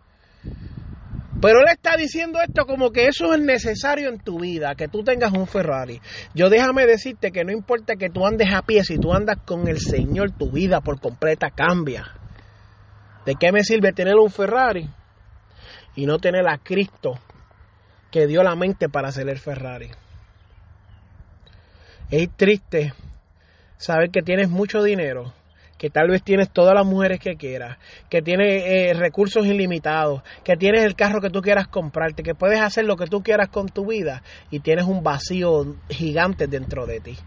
Pero 1.42 1.58
él 1.58 1.66
está 1.70 1.98
diciendo 1.98 2.38
esto 2.40 2.64
como 2.64 2.92
que 2.92 3.08
eso 3.08 3.34
es 3.34 3.42
necesario 3.42 4.08
en 4.08 4.18
tu 4.20 4.40
vida, 4.40 4.74
que 4.74 4.88
tú 4.88 5.04
tengas 5.04 5.34
un 5.34 5.46
Ferrari. 5.46 6.00
Yo 6.32 6.48
déjame 6.48 6.86
decirte 6.86 7.30
que 7.30 7.44
no 7.44 7.52
importa 7.52 7.96
que 7.96 8.08
tú 8.08 8.26
andes 8.26 8.50
a 8.50 8.62
pie, 8.62 8.84
si 8.84 8.96
tú 8.96 9.12
andas 9.12 9.36
con 9.44 9.68
el 9.68 9.80
Señor, 9.80 10.30
tu 10.30 10.50
vida 10.50 10.80
por 10.80 10.98
completa 10.98 11.50
cambia. 11.50 12.10
¿De 13.26 13.34
qué 13.34 13.52
me 13.52 13.64
sirve 13.64 13.92
tener 13.92 14.14
un 14.14 14.30
Ferrari 14.30 14.88
y 15.94 16.06
no 16.06 16.18
tener 16.20 16.48
a 16.48 16.56
Cristo 16.56 17.18
que 18.10 18.26
dio 18.26 18.42
la 18.42 18.56
mente 18.56 18.88
para 18.88 19.08
hacer 19.08 19.28
el 19.28 19.38
Ferrari? 19.38 19.90
Es 22.16 22.30
triste 22.36 22.92
saber 23.76 24.10
que 24.10 24.22
tienes 24.22 24.48
mucho 24.48 24.84
dinero 24.84 25.32
que 25.76 25.90
tal 25.90 26.08
vez 26.08 26.22
tienes 26.22 26.48
todas 26.48 26.72
las 26.72 26.86
mujeres 26.86 27.18
que 27.18 27.34
quieras, 27.34 27.76
que 28.08 28.22
tienes 28.22 28.62
eh, 28.64 28.94
recursos 28.94 29.44
ilimitados, 29.44 30.22
que 30.44 30.56
tienes 30.56 30.84
el 30.84 30.94
carro 30.94 31.20
que 31.20 31.30
tú 31.30 31.42
quieras 31.42 31.66
comprarte, 31.66 32.22
que 32.22 32.36
puedes 32.36 32.60
hacer 32.60 32.84
lo 32.84 32.96
que 32.96 33.08
tú 33.08 33.20
quieras 33.24 33.48
con 33.48 33.66
tu 33.66 33.86
vida 33.86 34.22
y 34.48 34.60
tienes 34.60 34.84
un 34.84 35.02
vacío 35.02 35.74
gigante 35.88 36.46
dentro 36.46 36.86
de 36.86 37.00
ti. 37.00 37.18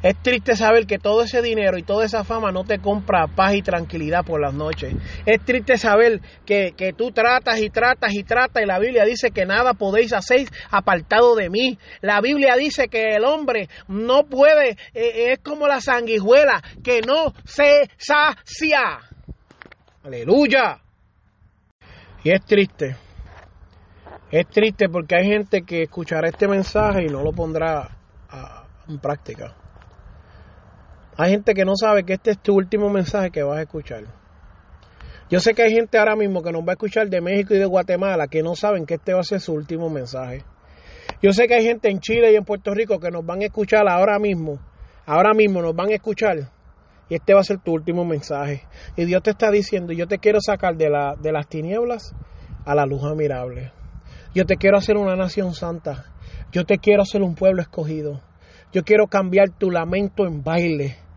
Es 0.00 0.16
triste 0.22 0.54
saber 0.54 0.86
que 0.86 0.98
todo 0.98 1.22
ese 1.22 1.42
dinero 1.42 1.76
y 1.76 1.82
toda 1.82 2.04
esa 2.04 2.22
fama 2.22 2.52
no 2.52 2.62
te 2.62 2.78
compra 2.78 3.26
paz 3.26 3.54
y 3.54 3.62
tranquilidad 3.62 4.24
por 4.24 4.40
las 4.40 4.54
noches. 4.54 4.94
Es 5.26 5.44
triste 5.44 5.76
saber 5.76 6.20
que, 6.46 6.72
que, 6.76 6.92
tú 6.92 7.10
tratas 7.10 7.60
y 7.60 7.68
tratas 7.68 8.14
y 8.14 8.22
tratas 8.22 8.62
y 8.62 8.66
la 8.66 8.78
Biblia 8.78 9.04
dice 9.04 9.32
que 9.32 9.44
nada 9.44 9.74
podéis 9.74 10.12
hacer 10.12 10.48
apartado 10.70 11.34
de 11.34 11.50
mí. 11.50 11.78
La 12.00 12.20
Biblia 12.20 12.54
dice 12.54 12.86
que 12.86 13.16
el 13.16 13.24
hombre 13.24 13.68
no 13.88 14.24
puede, 14.24 14.76
eh, 14.94 15.32
es 15.32 15.40
como 15.40 15.66
la 15.66 15.80
sanguijuela, 15.80 16.62
que 16.84 17.00
no 17.00 17.34
se 17.44 17.90
sacia. 17.96 19.00
Aleluya. 20.04 20.80
Y 22.22 22.30
es 22.30 22.44
triste. 22.44 22.96
Es 24.30 24.46
triste 24.46 24.88
porque 24.88 25.16
hay 25.16 25.26
gente 25.26 25.62
que 25.62 25.82
escuchará 25.82 26.28
este 26.28 26.46
mensaje 26.46 27.04
y 27.04 27.08
no 27.08 27.22
lo 27.22 27.32
pondrá 27.32 27.96
en 28.88 28.98
práctica. 28.98 29.54
Hay 31.20 31.32
gente 31.32 31.52
que 31.52 31.64
no 31.64 31.72
sabe 31.74 32.04
que 32.04 32.12
este 32.12 32.30
es 32.30 32.38
tu 32.38 32.54
último 32.54 32.90
mensaje 32.90 33.32
que 33.32 33.42
vas 33.42 33.58
a 33.58 33.62
escuchar. 33.62 34.04
Yo 35.28 35.40
sé 35.40 35.52
que 35.52 35.62
hay 35.62 35.72
gente 35.72 35.98
ahora 35.98 36.14
mismo 36.14 36.42
que 36.42 36.52
nos 36.52 36.62
va 36.62 36.68
a 36.68 36.72
escuchar 36.74 37.08
de 37.08 37.20
México 37.20 37.54
y 37.54 37.58
de 37.58 37.64
Guatemala 37.64 38.28
que 38.28 38.40
no 38.40 38.54
saben 38.54 38.86
que 38.86 38.94
este 38.94 39.14
va 39.14 39.20
a 39.20 39.24
ser 39.24 39.40
su 39.40 39.52
último 39.52 39.90
mensaje. 39.90 40.44
Yo 41.20 41.32
sé 41.32 41.48
que 41.48 41.56
hay 41.56 41.64
gente 41.64 41.90
en 41.90 41.98
Chile 41.98 42.30
y 42.30 42.36
en 42.36 42.44
Puerto 42.44 42.72
Rico 42.72 43.00
que 43.00 43.10
nos 43.10 43.26
van 43.26 43.42
a 43.42 43.46
escuchar 43.46 43.88
ahora 43.88 44.20
mismo. 44.20 44.60
Ahora 45.06 45.34
mismo 45.34 45.60
nos 45.60 45.74
van 45.74 45.90
a 45.90 45.94
escuchar. 45.94 46.52
Y 47.08 47.16
este 47.16 47.34
va 47.34 47.40
a 47.40 47.42
ser 47.44 47.58
tu 47.58 47.72
último 47.72 48.04
mensaje. 48.04 48.62
Y 48.96 49.04
Dios 49.04 49.20
te 49.24 49.30
está 49.30 49.50
diciendo, 49.50 49.92
yo 49.92 50.06
te 50.06 50.18
quiero 50.18 50.38
sacar 50.40 50.76
de, 50.76 50.88
la, 50.88 51.16
de 51.20 51.32
las 51.32 51.48
tinieblas 51.48 52.14
a 52.64 52.76
la 52.76 52.86
luz 52.86 53.02
admirable. 53.02 53.72
Yo 54.36 54.46
te 54.46 54.56
quiero 54.56 54.78
hacer 54.78 54.96
una 54.96 55.16
nación 55.16 55.52
santa. 55.54 56.04
Yo 56.52 56.64
te 56.64 56.78
quiero 56.78 57.02
hacer 57.02 57.22
un 57.22 57.34
pueblo 57.34 57.60
escogido. 57.60 58.20
Yo 58.72 58.84
quiero 58.84 59.08
cambiar 59.08 59.50
tu 59.50 59.72
lamento 59.72 60.24
en 60.24 60.44
baile. 60.44 61.07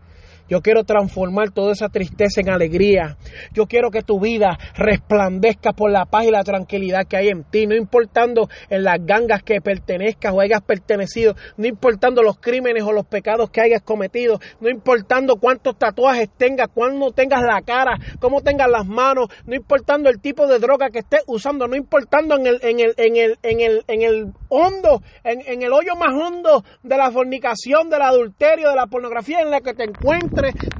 Yo 0.52 0.60
quiero 0.60 0.84
transformar 0.84 1.50
toda 1.50 1.72
esa 1.72 1.88
tristeza 1.88 2.42
en 2.42 2.50
alegría. 2.50 3.16
Yo 3.54 3.64
quiero 3.64 3.90
que 3.90 4.02
tu 4.02 4.20
vida 4.20 4.58
resplandezca 4.74 5.72
por 5.72 5.90
la 5.90 6.04
paz 6.04 6.26
y 6.26 6.30
la 6.30 6.44
tranquilidad 6.44 7.06
que 7.08 7.16
hay 7.16 7.28
en 7.28 7.44
ti, 7.44 7.66
no 7.66 7.74
importando 7.74 8.50
en 8.68 8.84
las 8.84 8.98
gangas 9.00 9.42
que 9.42 9.62
pertenezcas 9.62 10.34
o 10.34 10.42
hayas 10.42 10.60
pertenecido, 10.60 11.36
no 11.56 11.66
importando 11.66 12.22
los 12.22 12.38
crímenes 12.38 12.82
o 12.82 12.92
los 12.92 13.06
pecados 13.06 13.48
que 13.48 13.62
hayas 13.62 13.80
cometido, 13.80 14.40
no 14.60 14.68
importando 14.68 15.36
cuántos 15.36 15.78
tatuajes 15.78 16.28
tengas, 16.36 16.68
cuándo 16.68 17.12
tengas 17.12 17.40
la 17.40 17.62
cara, 17.62 17.96
cómo 18.20 18.42
tengas 18.42 18.68
las 18.68 18.86
manos, 18.86 19.28
no 19.46 19.54
importando 19.54 20.10
el 20.10 20.20
tipo 20.20 20.46
de 20.46 20.58
droga 20.58 20.90
que 20.90 20.98
estés 20.98 21.22
usando, 21.28 21.66
no 21.66 21.76
importando 21.76 22.36
en 22.36 22.46
el, 22.46 22.58
en 22.60 22.78
el, 22.78 22.94
en 22.98 23.16
el, 23.16 23.38
en 23.42 23.60
el, 23.62 23.84
en 23.88 24.02
el 24.02 24.26
hondo, 24.50 25.00
en, 25.24 25.40
en 25.46 25.62
el 25.62 25.72
hoyo 25.72 25.96
más 25.96 26.12
hondo 26.12 26.62
de 26.82 26.98
la 26.98 27.10
fornicación, 27.10 27.88
del 27.88 28.02
adulterio, 28.02 28.68
de 28.68 28.76
la 28.76 28.86
pornografía 28.86 29.40
en 29.40 29.50
la 29.50 29.62
que 29.62 29.72
te 29.72 29.84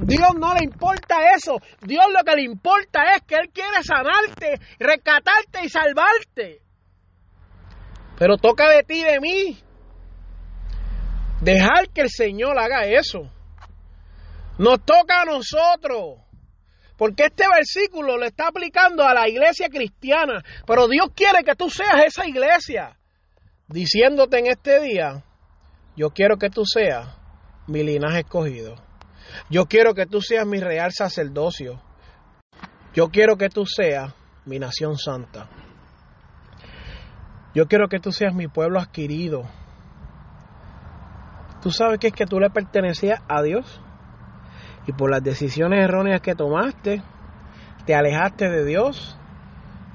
Dios 0.01 0.29
no 0.37 0.53
le 0.53 0.63
importa 0.63 1.15
eso. 1.35 1.57
Dios 1.81 2.05
lo 2.11 2.23
que 2.23 2.35
le 2.35 2.43
importa 2.43 3.15
es 3.15 3.21
que 3.23 3.35
Él 3.35 3.49
quiere 3.53 3.83
sanarte, 3.83 4.59
rescatarte 4.79 5.63
y 5.63 5.69
salvarte. 5.69 6.61
Pero 8.17 8.37
toca 8.37 8.69
de 8.69 8.83
ti 8.83 9.03
de 9.03 9.19
mí 9.19 9.57
dejar 11.41 11.89
que 11.89 12.01
el 12.01 12.09
Señor 12.09 12.57
haga 12.57 12.85
eso. 12.85 13.29
Nos 14.57 14.83
toca 14.85 15.21
a 15.21 15.25
nosotros. 15.25 16.19
Porque 16.97 17.25
este 17.25 17.45
versículo 17.53 18.17
le 18.17 18.27
está 18.27 18.47
aplicando 18.47 19.03
a 19.03 19.13
la 19.13 19.27
iglesia 19.27 19.67
cristiana. 19.67 20.43
Pero 20.65 20.87
Dios 20.87 21.07
quiere 21.15 21.43
que 21.43 21.55
tú 21.55 21.69
seas 21.69 22.05
esa 22.05 22.27
iglesia. 22.27 22.97
Diciéndote 23.67 24.39
en 24.39 24.47
este 24.47 24.79
día, 24.79 25.23
yo 25.95 26.11
quiero 26.11 26.37
que 26.37 26.49
tú 26.49 26.63
seas 26.65 27.07
mi 27.67 27.83
linaje 27.83 28.19
escogido. 28.19 28.75
Yo 29.49 29.65
quiero 29.65 29.93
que 29.93 30.05
tú 30.05 30.21
seas 30.21 30.45
mi 30.45 30.59
real 30.59 30.91
sacerdocio. 30.91 31.79
Yo 32.93 33.09
quiero 33.09 33.37
que 33.37 33.49
tú 33.49 33.65
seas 33.65 34.13
mi 34.45 34.59
nación 34.59 34.97
santa. 34.97 35.47
Yo 37.55 37.67
quiero 37.67 37.87
que 37.87 37.99
tú 37.99 38.11
seas 38.11 38.33
mi 38.33 38.47
pueblo 38.47 38.79
adquirido. 38.79 39.43
Tú 41.61 41.71
sabes 41.71 41.99
que 41.99 42.07
es 42.07 42.13
que 42.13 42.25
tú 42.25 42.39
le 42.39 42.49
pertenecías 42.49 43.21
a 43.27 43.41
Dios 43.41 43.79
y 44.85 44.91
por 44.91 45.09
las 45.09 45.23
decisiones 45.23 45.83
erróneas 45.83 46.21
que 46.21 46.35
tomaste, 46.35 47.01
te 47.85 47.95
alejaste 47.95 48.49
de 48.49 48.65
Dios, 48.65 49.17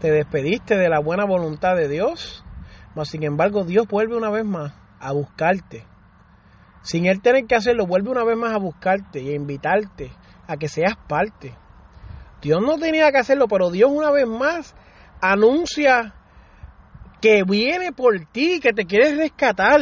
te 0.00 0.10
despediste 0.10 0.76
de 0.76 0.88
la 0.88 1.00
buena 1.00 1.26
voluntad 1.26 1.76
de 1.76 1.88
Dios, 1.88 2.42
mas 2.94 3.08
sin 3.08 3.22
embargo 3.22 3.64
Dios 3.64 3.86
vuelve 3.86 4.16
una 4.16 4.30
vez 4.30 4.44
más 4.44 4.72
a 4.98 5.12
buscarte 5.12 5.84
sin 6.82 7.06
él 7.06 7.20
tener 7.20 7.46
que 7.46 7.54
hacerlo, 7.54 7.86
vuelve 7.86 8.10
una 8.10 8.24
vez 8.24 8.36
más 8.36 8.52
a 8.52 8.58
buscarte 8.58 9.20
y 9.20 9.30
a 9.30 9.34
invitarte 9.34 10.12
a 10.46 10.56
que 10.56 10.68
seas 10.68 10.96
parte. 11.08 11.54
Dios 12.40 12.60
no 12.62 12.78
tenía 12.78 13.10
que 13.10 13.18
hacerlo, 13.18 13.48
pero 13.48 13.70
Dios 13.70 13.90
una 13.90 14.10
vez 14.10 14.26
más 14.26 14.74
anuncia 15.20 16.14
que 17.20 17.42
viene 17.42 17.92
por 17.92 18.14
ti, 18.32 18.60
que 18.60 18.72
te 18.72 18.86
quiere 18.86 19.14
rescatar. 19.16 19.80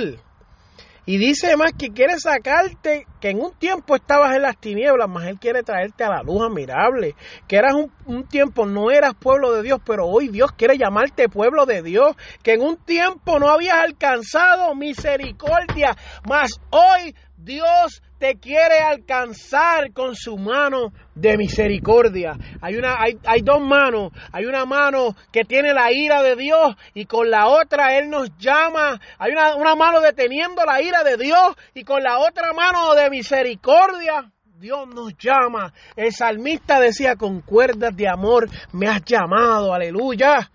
Y 1.08 1.18
dice 1.18 1.56
más 1.56 1.72
que 1.72 1.90
quiere 1.90 2.18
sacarte, 2.18 3.06
que 3.20 3.30
en 3.30 3.40
un 3.40 3.52
tiempo 3.52 3.94
estabas 3.94 4.34
en 4.34 4.42
las 4.42 4.58
tinieblas, 4.58 5.08
más 5.08 5.26
Él 5.26 5.38
quiere 5.38 5.62
traerte 5.62 6.02
a 6.02 6.10
la 6.10 6.22
luz 6.22 6.42
admirable. 6.42 7.14
Que 7.46 7.56
eras 7.56 7.74
un, 7.74 7.92
un, 8.06 8.26
tiempo, 8.26 8.66
no 8.66 8.90
eras 8.90 9.14
pueblo 9.14 9.52
de 9.52 9.62
Dios, 9.62 9.80
pero 9.86 10.06
hoy 10.06 10.28
Dios 10.28 10.50
quiere 10.50 10.76
llamarte 10.76 11.28
pueblo 11.28 11.64
de 11.64 11.82
Dios. 11.82 12.16
Que 12.42 12.54
en 12.54 12.62
un 12.62 12.76
tiempo 12.76 13.38
no 13.38 13.48
habías 13.48 13.76
alcanzado 13.76 14.74
misericordia, 14.74 15.96
mas 16.28 16.50
hoy 16.70 17.14
Dios 17.36 18.02
te 18.18 18.36
quiere 18.36 18.78
alcanzar 18.78 19.92
con 19.92 20.14
su 20.14 20.36
mano 20.38 20.92
de 21.14 21.36
misericordia. 21.36 22.36
Hay, 22.60 22.76
una, 22.76 22.96
hay, 22.98 23.18
hay, 23.26 23.40
dos 23.42 23.60
manos. 23.60 24.12
Hay 24.32 24.46
una 24.46 24.64
mano 24.64 25.14
que 25.32 25.44
tiene 25.44 25.74
la 25.74 25.92
ira 25.92 26.22
de 26.22 26.36
Dios 26.36 26.74
y 26.94 27.04
con 27.06 27.30
la 27.30 27.48
otra 27.48 27.98
Él 27.98 28.08
nos 28.08 28.36
llama. 28.38 28.98
Hay 29.18 29.32
una, 29.32 29.56
una 29.56 29.74
mano 29.74 30.00
deteniendo 30.00 30.64
la 30.64 30.80
ira 30.80 31.04
de 31.04 31.16
Dios 31.16 31.56
y 31.74 31.84
con 31.84 32.02
la 32.02 32.18
otra 32.18 32.52
mano 32.52 32.94
de 32.94 33.10
misericordia. 33.10 34.30
Dios 34.58 34.88
nos 34.88 35.16
llama. 35.18 35.72
El 35.96 36.12
salmista 36.12 36.80
decía, 36.80 37.16
con 37.16 37.42
cuerdas 37.42 37.94
de 37.94 38.08
amor 38.08 38.48
me 38.72 38.88
has 38.88 39.04
llamado. 39.04 39.74
Aleluya. 39.74 40.50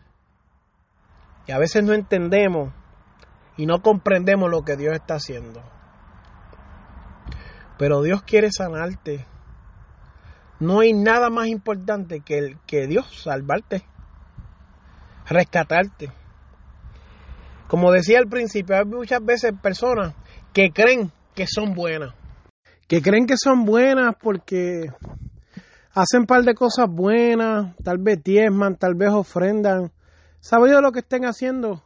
Y 1.45 1.51
a 1.51 1.59
veces 1.59 1.83
no 1.83 1.93
entendemos 1.93 2.73
y 3.57 3.65
no 3.67 3.81
comprendemos 3.81 4.49
lo 4.49 4.63
que 4.63 4.75
Dios 4.75 4.95
está 4.95 5.15
haciendo. 5.15 5.61
Pero 7.81 8.03
Dios 8.03 8.21
quiere 8.21 8.51
sanarte. 8.51 9.25
No 10.59 10.81
hay 10.81 10.93
nada 10.93 11.31
más 11.31 11.47
importante 11.47 12.19
que, 12.19 12.37
el, 12.37 12.59
que 12.67 12.85
Dios 12.85 13.23
salvarte, 13.23 13.81
rescatarte. 15.27 16.11
Como 17.67 17.91
decía 17.91 18.19
al 18.19 18.27
principio, 18.27 18.77
hay 18.77 18.85
muchas 18.85 19.25
veces 19.25 19.53
personas 19.63 20.13
que 20.53 20.69
creen 20.69 21.11
que 21.33 21.47
son 21.47 21.73
buenas. 21.73 22.13
Que 22.87 23.01
creen 23.01 23.25
que 23.25 23.35
son 23.35 23.65
buenas 23.65 24.13
porque 24.21 24.91
hacen 25.91 26.19
un 26.19 26.25
par 26.27 26.43
de 26.43 26.53
cosas 26.53 26.85
buenas, 26.87 27.75
tal 27.83 27.97
vez 27.97 28.23
diezman, 28.23 28.75
tal 28.75 28.93
vez 28.93 29.09
ofrendan. 29.09 29.91
¿Sabe 30.39 30.79
lo 30.79 30.91
que 30.91 30.99
estén 30.99 31.25
haciendo? 31.25 31.81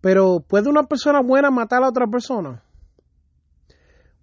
Pero 0.00 0.40
¿puede 0.40 0.68
una 0.68 0.88
persona 0.88 1.20
buena 1.22 1.52
matar 1.52 1.84
a 1.84 1.88
otra 1.88 2.08
persona? 2.08 2.64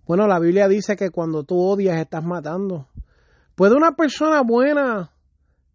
Bueno, 0.07 0.25
la 0.25 0.39
Biblia 0.39 0.69
dice 0.69 0.95
que 0.95 1.09
cuando 1.09 1.43
tú 1.43 1.59
odias 1.59 1.99
estás 1.99 2.23
matando. 2.23 2.87
¿Puede 3.55 3.75
una 3.75 3.91
persona 3.91 4.41
buena 4.41 5.11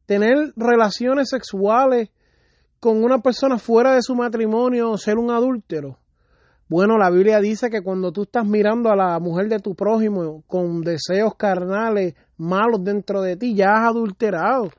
tener 0.07 0.55
relaciones 0.57 1.29
sexuales 1.29 2.09
con 2.81 3.05
una 3.05 3.19
persona 3.19 3.59
fuera 3.59 3.95
de 3.95 4.01
su 4.01 4.15
matrimonio 4.15 4.91
o 4.91 4.97
ser 4.97 5.19
un 5.19 5.31
adúltero? 5.31 5.99
Bueno, 6.67 6.97
la 6.97 7.11
Biblia 7.11 7.41
dice 7.41 7.69
que 7.69 7.83
cuando 7.83 8.11
tú 8.11 8.23
estás 8.23 8.47
mirando 8.47 8.89
a 8.89 8.97
la 8.97 9.19
mujer 9.19 9.49
de 9.49 9.59
tu 9.59 9.75
prójimo 9.75 10.43
con 10.47 10.81
deseos 10.81 11.35
carnales 11.37 12.15
malos 12.39 12.83
dentro 12.83 13.21
de 13.21 13.37
ti, 13.37 13.55
ya 13.55 13.75
has 13.75 13.91
adulterado. 13.91 14.71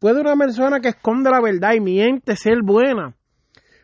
Puede 0.00 0.20
una 0.20 0.34
persona 0.34 0.80
que 0.80 0.88
esconde 0.88 1.30
la 1.30 1.40
verdad 1.40 1.74
y 1.74 1.80
miente 1.80 2.34
ser 2.34 2.62
buena. 2.64 3.14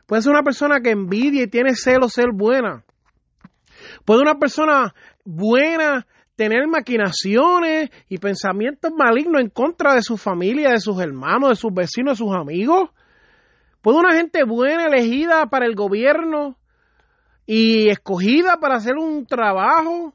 Puede 0.06 0.22
ser 0.22 0.32
una 0.32 0.42
persona 0.42 0.80
que 0.80 0.90
envidia 0.90 1.44
y 1.44 1.46
tiene 1.46 1.76
celos 1.76 2.12
ser 2.12 2.32
buena. 2.34 2.85
Puede 4.04 4.22
una 4.22 4.38
persona 4.38 4.94
buena 5.24 6.06
tener 6.36 6.66
maquinaciones 6.68 7.90
y 8.08 8.18
pensamientos 8.18 8.92
malignos 8.92 9.40
en 9.40 9.48
contra 9.48 9.94
de 9.94 10.02
su 10.02 10.16
familia, 10.16 10.70
de 10.70 10.80
sus 10.80 11.00
hermanos, 11.00 11.50
de 11.50 11.56
sus 11.56 11.72
vecinos, 11.72 12.18
de 12.18 12.24
sus 12.24 12.36
amigos. 12.36 12.90
Puede 13.80 13.98
una 13.98 14.14
gente 14.14 14.44
buena 14.44 14.86
elegida 14.86 15.46
para 15.46 15.66
el 15.66 15.74
gobierno 15.74 16.58
y 17.46 17.88
escogida 17.88 18.58
para 18.60 18.76
hacer 18.76 18.96
un 18.96 19.26
trabajo 19.26 20.14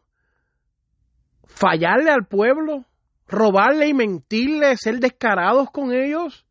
fallarle 1.48 2.12
al 2.12 2.26
pueblo, 2.26 2.86
robarle 3.28 3.88
y 3.88 3.94
mentirle, 3.94 4.76
ser 4.78 5.00
descarados 5.00 5.72
con 5.72 5.94
ellos. 5.94 6.46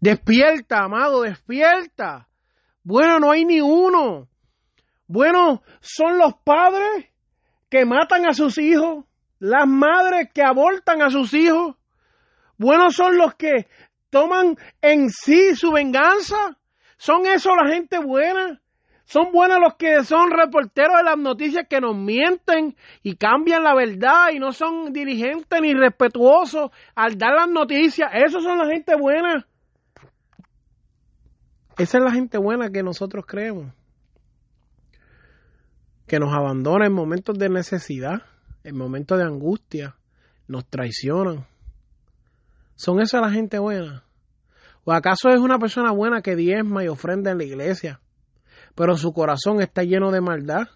Despierta, 0.00 0.84
amado, 0.84 1.22
despierta. 1.22 2.28
Bueno, 2.82 3.18
no 3.18 3.30
hay 3.30 3.44
ni 3.44 3.60
uno. 3.60 4.28
Bueno, 5.08 5.62
son 5.80 6.18
los 6.18 6.34
padres 6.42 7.06
que 7.68 7.84
matan 7.84 8.28
a 8.28 8.34
sus 8.34 8.58
hijos, 8.58 9.04
las 9.38 9.66
madres 9.66 10.30
que 10.32 10.42
abortan 10.42 11.02
a 11.02 11.10
sus 11.10 11.32
hijos. 11.34 11.76
Buenos 12.58 12.94
son 12.94 13.16
los 13.16 13.34
que 13.34 13.68
toman 14.10 14.56
en 14.80 15.10
sí 15.10 15.54
su 15.54 15.72
venganza. 15.72 16.56
Son 16.96 17.26
eso 17.26 17.54
la 17.54 17.72
gente 17.72 17.98
buena. 17.98 18.60
Son 19.04 19.30
buenos 19.30 19.60
los 19.60 19.76
que 19.76 20.02
son 20.02 20.32
reporteros 20.32 20.96
de 20.96 21.04
las 21.04 21.16
noticias 21.16 21.66
que 21.70 21.80
nos 21.80 21.96
mienten 21.96 22.74
y 23.04 23.14
cambian 23.14 23.62
la 23.62 23.72
verdad 23.72 24.30
y 24.32 24.40
no 24.40 24.50
son 24.50 24.92
dirigentes 24.92 25.60
ni 25.60 25.74
respetuosos 25.74 26.72
al 26.96 27.16
dar 27.16 27.34
las 27.34 27.48
noticias. 27.48 28.10
Esos 28.12 28.42
son 28.42 28.58
la 28.58 28.66
gente 28.66 28.96
buena. 28.96 29.46
Esa 31.78 31.98
es 31.98 32.04
la 32.04 32.10
gente 32.10 32.36
buena 32.38 32.70
que 32.70 32.82
nosotros 32.82 33.24
creemos. 33.26 33.66
Que 36.06 36.18
nos 36.18 36.32
abandona 36.32 36.86
en 36.86 36.92
momentos 36.92 37.38
de 37.38 37.48
necesidad, 37.48 38.22
en 38.64 38.76
momentos 38.76 39.18
de 39.18 39.24
angustia, 39.24 39.96
nos 40.48 40.66
traicionan. 40.66 41.46
¿Son 42.76 43.00
esa 43.00 43.20
la 43.20 43.30
gente 43.30 43.58
buena? 43.58 44.04
¿O 44.84 44.92
acaso 44.92 45.30
es 45.30 45.40
una 45.40 45.58
persona 45.58 45.90
buena 45.92 46.22
que 46.22 46.36
diezma 46.36 46.84
y 46.84 46.88
ofrenda 46.88 47.30
en 47.32 47.38
la 47.38 47.44
iglesia? 47.44 48.00
pero 48.76 48.96
su 48.96 49.12
corazón 49.12 49.60
está 49.60 49.82
lleno 49.82 50.12
de 50.12 50.20
maldad? 50.20 50.68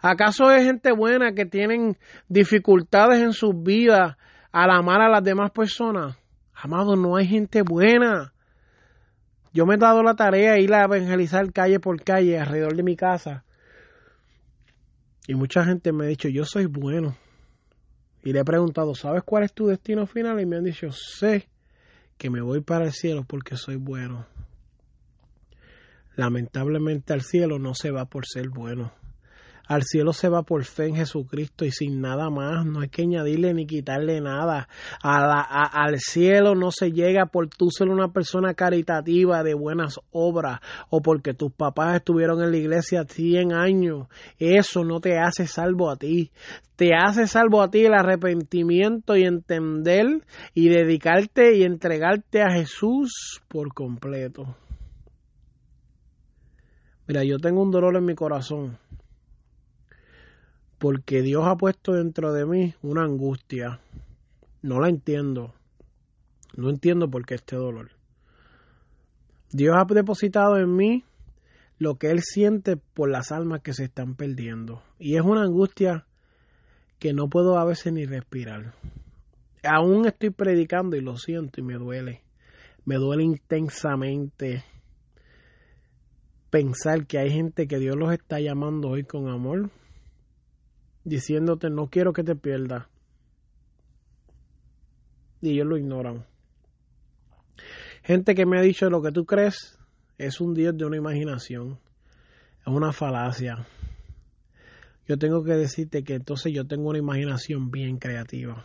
¿Acaso 0.00 0.50
es 0.52 0.64
gente 0.64 0.92
buena 0.92 1.32
que 1.32 1.46
tienen 1.46 1.96
dificultades 2.28 3.20
en 3.22 3.32
sus 3.32 3.54
vidas 3.60 4.16
al 4.52 4.70
amar 4.70 5.00
a 5.00 5.08
las 5.08 5.24
demás 5.24 5.50
personas? 5.50 6.16
Amado, 6.54 6.94
no 6.94 7.16
hay 7.16 7.26
gente 7.26 7.62
buena. 7.62 8.34
Yo 9.52 9.64
me 9.64 9.74
he 9.74 9.78
dado 9.78 10.02
la 10.02 10.14
tarea 10.14 10.52
de 10.52 10.60
ir 10.60 10.74
a 10.74 10.84
evangelizar 10.84 11.50
calle 11.52 11.80
por 11.80 12.02
calle 12.02 12.38
alrededor 12.38 12.76
de 12.76 12.82
mi 12.82 12.96
casa. 12.96 13.44
Y 15.26 15.34
mucha 15.34 15.64
gente 15.64 15.92
me 15.92 16.04
ha 16.04 16.08
dicho, 16.08 16.28
yo 16.28 16.44
soy 16.44 16.66
bueno. 16.66 17.16
Y 18.22 18.32
le 18.32 18.40
he 18.40 18.44
preguntado, 18.44 18.94
¿sabes 18.94 19.22
cuál 19.24 19.44
es 19.44 19.52
tu 19.52 19.66
destino 19.66 20.06
final? 20.06 20.40
Y 20.40 20.46
me 20.46 20.56
han 20.56 20.64
dicho, 20.64 20.90
sé 20.92 21.48
que 22.16 22.30
me 22.30 22.40
voy 22.40 22.60
para 22.60 22.84
el 22.84 22.92
cielo 22.92 23.24
porque 23.26 23.56
soy 23.56 23.76
bueno 23.76 24.26
lamentablemente 26.16 27.12
al 27.12 27.22
cielo 27.22 27.58
no 27.58 27.74
se 27.74 27.90
va 27.90 28.06
por 28.06 28.26
ser 28.26 28.48
bueno. 28.48 28.92
Al 29.66 29.82
cielo 29.82 30.12
se 30.12 30.28
va 30.28 30.42
por 30.42 30.64
fe 30.64 30.88
en 30.88 30.96
Jesucristo 30.96 31.64
y 31.64 31.70
sin 31.70 32.00
nada 32.00 32.28
más. 32.28 32.66
No 32.66 32.80
hay 32.80 32.88
que 32.88 33.02
añadirle 33.02 33.54
ni 33.54 33.66
quitarle 33.66 34.20
nada. 34.20 34.68
al 35.02 35.98
cielo 35.98 36.54
no 36.54 36.70
se 36.70 36.92
llega 36.92 37.26
por 37.26 37.48
tú 37.48 37.70
ser 37.70 37.88
una 37.88 38.08
persona 38.08 38.52
caritativa 38.52 39.42
de 39.42 39.54
buenas 39.54 39.98
obras 40.10 40.60
o 40.90 41.00
porque 41.00 41.32
tus 41.32 41.50
papás 41.50 41.96
estuvieron 41.96 42.42
en 42.42 42.50
la 42.50 42.58
iglesia 42.58 43.04
100 43.08 43.52
años. 43.52 44.08
Eso 44.38 44.84
no 44.84 45.00
te 45.00 45.18
hace 45.18 45.46
salvo 45.46 45.90
a 45.90 45.96
ti. 45.96 46.30
Te 46.76 46.90
hace 46.94 47.26
salvo 47.26 47.62
a 47.62 47.70
ti 47.70 47.86
el 47.86 47.94
arrepentimiento 47.94 49.16
y 49.16 49.22
entender 49.22 50.06
y 50.52 50.68
dedicarte 50.68 51.56
y 51.56 51.62
entregarte 51.62 52.42
a 52.42 52.50
Jesús 52.50 53.40
por 53.48 53.72
completo. 53.72 54.56
Mira, 57.06 57.22
yo 57.24 57.38
tengo 57.38 57.62
un 57.62 57.70
dolor 57.70 57.96
en 57.96 58.04
mi 58.04 58.14
corazón 58.14 58.78
porque 60.78 61.22
Dios 61.22 61.44
ha 61.46 61.56
puesto 61.56 61.92
dentro 61.92 62.32
de 62.32 62.46
mí 62.46 62.74
una 62.82 63.02
angustia. 63.02 63.80
No 64.62 64.80
la 64.80 64.88
entiendo. 64.88 65.54
No 66.56 66.70
entiendo 66.70 67.10
por 67.10 67.26
qué 67.26 67.34
este 67.34 67.56
dolor. 67.56 67.90
Dios 69.50 69.76
ha 69.78 69.84
depositado 69.92 70.58
en 70.58 70.74
mí 70.74 71.04
lo 71.78 71.96
que 71.96 72.10
Él 72.10 72.20
siente 72.22 72.76
por 72.76 73.10
las 73.10 73.32
almas 73.32 73.60
que 73.62 73.72
se 73.72 73.84
están 73.84 74.14
perdiendo. 74.14 74.82
Y 74.98 75.16
es 75.16 75.22
una 75.22 75.42
angustia 75.42 76.06
que 76.98 77.12
no 77.12 77.28
puedo 77.28 77.58
a 77.58 77.64
veces 77.64 77.92
ni 77.92 78.04
respirar. 78.06 78.74
Aún 79.62 80.06
estoy 80.06 80.30
predicando 80.30 80.96
y 80.96 81.00
lo 81.00 81.16
siento 81.16 81.60
y 81.60 81.64
me 81.64 81.74
duele. 81.74 82.22
Me 82.84 82.96
duele 82.96 83.24
intensamente 83.24 84.64
pensar 86.50 87.06
que 87.06 87.18
hay 87.18 87.30
gente 87.30 87.66
que 87.66 87.78
Dios 87.78 87.96
los 87.96 88.12
está 88.12 88.38
llamando 88.40 88.90
hoy 88.90 89.04
con 89.04 89.28
amor, 89.28 89.70
diciéndote 91.04 91.70
no 91.70 91.88
quiero 91.88 92.12
que 92.12 92.24
te 92.24 92.34
pierdas. 92.34 92.86
Y 95.40 95.50
ellos 95.50 95.66
lo 95.66 95.76
ignoran. 95.76 96.24
Gente 98.02 98.34
que 98.34 98.46
me 98.46 98.58
ha 98.58 98.62
dicho 98.62 98.90
lo 98.90 99.02
que 99.02 99.12
tú 99.12 99.24
crees 99.24 99.78
es 100.18 100.40
un 100.40 100.54
Dios 100.54 100.76
de 100.76 100.84
una 100.84 100.96
imaginación, 100.96 101.78
es 102.60 102.66
una 102.66 102.92
falacia. 102.92 103.66
Yo 105.06 105.18
tengo 105.18 105.44
que 105.44 105.52
decirte 105.52 106.02
que 106.02 106.14
entonces 106.14 106.52
yo 106.52 106.66
tengo 106.66 106.88
una 106.88 106.98
imaginación 106.98 107.70
bien 107.70 107.98
creativa 107.98 108.64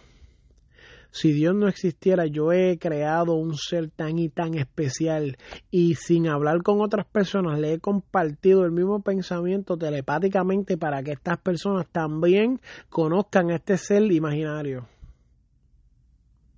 si 1.12 1.32
Dios 1.32 1.56
no 1.56 1.67
existiera, 1.67 2.28
yo 2.28 2.52
he 2.52 2.78
creado 2.78 3.34
un 3.34 3.56
ser 3.56 3.89
tan 3.89 4.19
y 4.19 4.30
tan 4.30 4.56
especial 4.56 5.38
y 5.72 5.95
sin 5.95 6.28
hablar 6.28 6.62
con 6.62 6.82
otras 6.82 7.08
personas 7.08 7.60
le 7.60 7.74
he 7.74 7.80
compartido 7.80 8.63
el 8.63 8.72
mismo 8.72 9.02
pensamiento 9.02 9.76
telepáticamente 9.76 10.78
para 10.78 11.02
que 11.02 11.13
estas 11.13 11.39
personas 11.39 11.88
también 11.91 12.62
conozcan 12.89 13.50
este 13.50 13.78
ser 13.78 14.04
imaginario. 14.12 14.88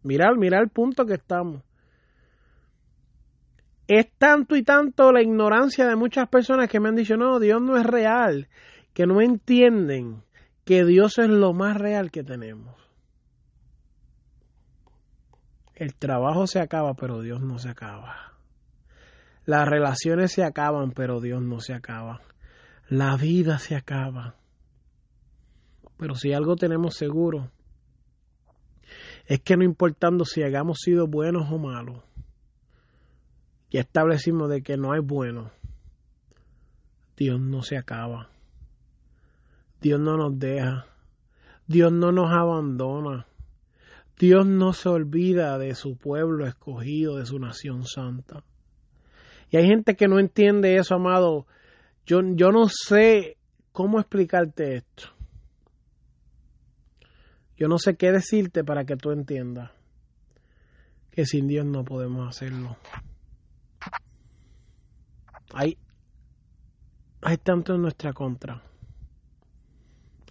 Mirad, 0.03 0.35
mirad 0.37 0.63
el 0.63 0.69
punto 0.69 1.05
que 1.05 1.13
estamos. 1.13 1.61
Es 3.87 4.09
tanto 4.17 4.55
y 4.55 4.63
tanto 4.63 5.11
la 5.11 5.21
ignorancia 5.21 5.87
de 5.87 5.95
muchas 5.95 6.27
personas 6.29 6.69
que 6.69 6.79
me 6.79 6.89
han 6.89 6.95
dicho, 6.95 7.15
no, 7.17 7.39
Dios 7.39 7.61
no 7.61 7.77
es 7.77 7.85
real, 7.85 8.47
que 8.93 9.05
no 9.05 9.21
entienden 9.21 10.23
que 10.65 10.85
Dios 10.85 11.19
es 11.19 11.29
lo 11.29 11.53
más 11.53 11.77
real 11.77 12.11
que 12.11 12.23
tenemos. 12.23 12.90
El 15.81 15.95
trabajo 15.95 16.45
se 16.45 16.59
acaba, 16.59 16.93
pero 16.93 17.21
Dios 17.21 17.41
no 17.41 17.57
se 17.57 17.67
acaba. 17.67 18.33
Las 19.45 19.67
relaciones 19.67 20.31
se 20.31 20.43
acaban, 20.43 20.91
pero 20.91 21.19
Dios 21.19 21.41
no 21.41 21.59
se 21.59 21.73
acaba. 21.73 22.21
La 22.87 23.17
vida 23.17 23.57
se 23.57 23.75
acaba. 23.75 24.35
Pero 25.97 26.13
si 26.13 26.33
algo 26.33 26.55
tenemos 26.55 26.93
seguro, 26.93 27.49
es 29.25 29.39
que 29.39 29.57
no 29.57 29.63
importando 29.63 30.23
si 30.23 30.43
hayamos 30.43 30.77
sido 30.81 31.07
buenos 31.07 31.51
o 31.51 31.57
malos, 31.57 32.03
ya 33.71 33.79
establecimos 33.79 34.51
de 34.51 34.61
que 34.61 34.77
no 34.77 34.93
hay 34.93 34.99
bueno, 34.99 35.49
Dios 37.17 37.39
no 37.39 37.63
se 37.63 37.77
acaba. 37.77 38.29
Dios 39.81 39.99
no 39.99 40.15
nos 40.15 40.37
deja. 40.37 40.85
Dios 41.65 41.91
no 41.91 42.11
nos 42.11 42.31
abandona. 42.31 43.25
Dios 44.21 44.45
no 44.45 44.71
se 44.73 44.87
olvida 44.87 45.57
de 45.57 45.73
su 45.73 45.97
pueblo 45.97 46.45
escogido, 46.45 47.17
de 47.17 47.25
su 47.25 47.39
nación 47.39 47.85
santa. 47.87 48.43
Y 49.49 49.57
hay 49.57 49.65
gente 49.65 49.95
que 49.95 50.07
no 50.07 50.19
entiende 50.19 50.75
eso, 50.75 50.93
amado. 50.93 51.47
Yo, 52.05 52.19
yo 52.35 52.51
no 52.51 52.67
sé 52.69 53.37
cómo 53.71 53.99
explicarte 53.99 54.75
esto. 54.75 55.05
Yo 57.57 57.67
no 57.67 57.79
sé 57.79 57.95
qué 57.95 58.11
decirte 58.11 58.63
para 58.63 58.85
que 58.85 58.95
tú 58.95 59.09
entiendas 59.09 59.71
que 61.09 61.25
sin 61.25 61.47
Dios 61.47 61.65
no 61.65 61.83
podemos 61.83 62.29
hacerlo. 62.29 62.77
Hay, 65.55 65.79
hay 67.23 67.37
tanto 67.37 67.73
en 67.73 67.81
nuestra 67.81 68.13
contra. 68.13 68.61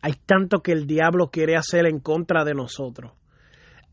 Hay 0.00 0.12
tanto 0.24 0.62
que 0.62 0.70
el 0.70 0.86
diablo 0.86 1.32
quiere 1.32 1.56
hacer 1.56 1.86
en 1.86 1.98
contra 1.98 2.44
de 2.44 2.54
nosotros 2.54 3.14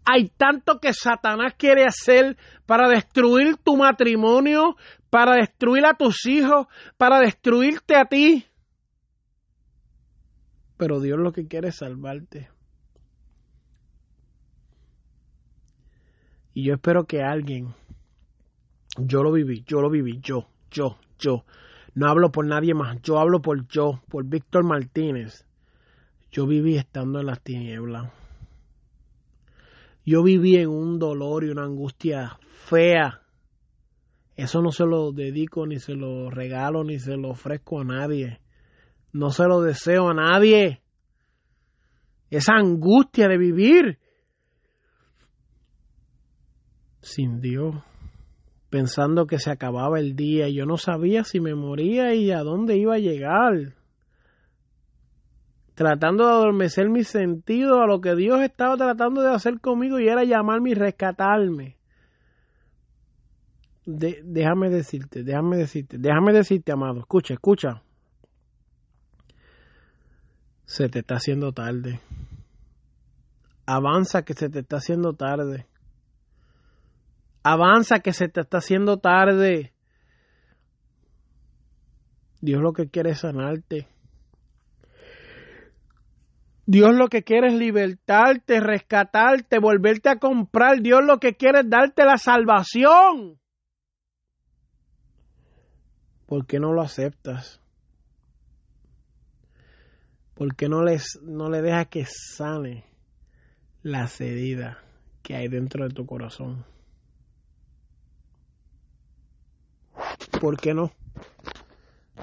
Hay 0.09 0.29
tanto 0.29 0.79
que 0.79 0.93
Satanás 0.93 1.55
quiere 1.57 1.83
hacer 1.83 2.37
para 2.65 2.87
destruir 2.87 3.57
tu 3.57 3.75
matrimonio, 3.75 4.77
para 5.09 5.35
destruir 5.35 5.85
a 5.85 5.95
tus 5.95 6.25
hijos, 6.25 6.67
para 6.95 7.19
destruirte 7.19 7.97
a 7.97 8.05
ti. 8.05 8.45
Pero 10.77 11.01
Dios 11.01 11.19
lo 11.19 11.33
que 11.33 11.45
quiere 11.45 11.69
es 11.69 11.75
salvarte. 11.79 12.49
Y 16.53 16.63
yo 16.63 16.75
espero 16.75 17.05
que 17.05 17.21
alguien, 17.21 17.75
yo 18.97 19.23
lo 19.23 19.33
viví, 19.33 19.65
yo 19.67 19.81
lo 19.81 19.89
viví, 19.89 20.21
yo, 20.21 20.47
yo, 20.71 20.97
yo. 21.19 21.43
No 21.95 22.07
hablo 22.07 22.31
por 22.31 22.45
nadie 22.45 22.73
más, 22.73 23.01
yo 23.01 23.19
hablo 23.19 23.41
por 23.41 23.67
yo, 23.67 24.01
por 24.07 24.23
Víctor 24.23 24.63
Martínez. 24.63 25.45
Yo 26.31 26.47
viví 26.47 26.77
estando 26.77 27.19
en 27.19 27.25
las 27.25 27.41
tinieblas. 27.41 28.09
Yo 30.07 30.23
viví 30.23 30.55
en 30.55 30.69
un 30.69 30.99
dolor 30.99 31.43
y 31.43 31.49
una 31.49 31.65
angustia 31.65 32.39
fea. 32.65 33.23
Eso 34.37 34.61
no 34.61 34.71
se 34.71 34.85
lo 34.85 35.11
dedico, 35.11 35.67
ni 35.67 35.79
se 35.79 35.95
lo 35.95 36.29
regalo, 36.29 36.85
ni 36.85 36.97
se 36.97 37.17
lo 37.17 37.31
ofrezco 37.31 37.81
a 37.81 37.83
nadie. 37.83 38.39
No 39.11 39.31
se 39.31 39.43
lo 39.43 39.61
deseo 39.61 40.07
a 40.07 40.13
nadie. 40.13 40.81
Esa 42.29 42.53
angustia 42.53 43.27
de 43.27 43.37
vivir 43.37 43.99
sin 47.01 47.41
Dios, 47.41 47.75
pensando 48.69 49.27
que 49.27 49.39
se 49.39 49.51
acababa 49.51 49.99
el 49.99 50.15
día 50.15 50.47
yo 50.47 50.65
no 50.65 50.77
sabía 50.77 51.25
si 51.25 51.41
me 51.41 51.53
moría 51.53 52.15
y 52.15 52.31
a 52.31 52.43
dónde 52.43 52.77
iba 52.77 52.95
a 52.95 52.99
llegar. 52.99 53.76
Tratando 55.77 56.25
de 56.25 56.31
adormecer 56.31 56.89
mi 56.89 57.03
sentido 57.03 57.83
a 57.83 57.85
lo 57.85 58.01
que 58.01 58.15
Dios 58.15 58.41
estaba 58.41 58.75
tratando 58.77 59.21
de 59.21 59.29
hacer 59.29 59.61
conmigo 59.61 59.99
y 59.99 60.07
era 60.07 60.23
llamarme 60.23 60.71
y 60.71 60.73
rescatarme. 60.73 61.77
déjame 63.85 64.71
decirte, 64.71 65.23
déjame 65.23 65.57
decirte, 65.57 65.99
déjame 65.99 66.33
decirte, 66.33 66.71
amado, 66.71 67.01
escucha, 67.01 67.35
escucha. 67.35 67.83
Se 70.65 70.89
te 70.89 71.01
está 71.01 71.17
haciendo 71.17 71.51
tarde. 71.53 71.99
Avanza 73.67 74.23
que 74.23 74.33
se 74.33 74.49
te 74.49 74.61
está 74.61 74.77
haciendo 74.77 75.13
tarde. 75.13 75.67
Avanza 77.43 77.99
que 77.99 78.13
se 78.13 78.27
te 78.29 78.41
está 78.41 78.57
haciendo 78.57 78.97
tarde. 78.97 79.75
Dios 82.41 82.63
lo 82.63 82.73
que 82.73 82.89
quiere 82.89 83.11
es 83.11 83.19
sanarte. 83.19 83.87
Dios 86.69 86.93
lo 86.93 87.07
que 87.07 87.23
quiere 87.23 87.47
es 87.47 87.53
libertarte, 87.53 88.59
rescatarte, 88.59 89.57
volverte 89.57 90.09
a 90.09 90.19
comprar. 90.19 90.81
Dios 90.81 90.99
lo 91.01 91.17
que 91.17 91.35
quiere 91.35 91.61
es 91.61 91.69
darte 91.69 92.03
la 92.03 92.17
salvación. 92.17 93.39
¿Por 96.25 96.45
qué 96.45 96.59
no 96.59 96.73
lo 96.73 96.81
aceptas? 96.81 97.61
¿Por 100.33 100.57
qué 100.57 100.67
no, 100.67 100.83
les, 100.83 101.17
no 101.23 101.49
le 101.49 101.61
dejas 101.61 101.87
que 101.87 102.05
sane 102.05 102.83
la 103.81 104.09
heridas 104.19 104.75
que 105.23 105.37
hay 105.37 105.47
dentro 105.47 105.87
de 105.87 105.93
tu 105.93 106.05
corazón? 106.05 106.65
¿Por 110.41 110.59
qué 110.59 110.73
no? 110.73 110.91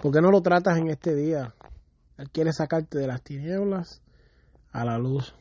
¿Por 0.02 0.12
qué 0.12 0.20
no 0.20 0.30
lo 0.30 0.42
tratas 0.42 0.76
en 0.76 0.90
este 0.90 1.14
día? 1.14 1.54
Él 2.18 2.30
quiere 2.30 2.52
sacarte 2.52 2.98
de 2.98 3.06
las 3.06 3.22
tinieblas 3.22 4.03
a 4.74 4.84
la 4.84 4.98
luz. 4.98 5.34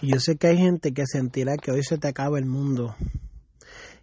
Y 0.00 0.12
yo 0.12 0.20
sé 0.20 0.36
que 0.36 0.48
hay 0.48 0.58
gente 0.58 0.92
que 0.92 1.06
sentirá 1.06 1.56
que 1.56 1.72
hoy 1.72 1.82
se 1.82 1.98
te 1.98 2.06
acaba 2.06 2.38
el 2.38 2.44
mundo 2.46 2.94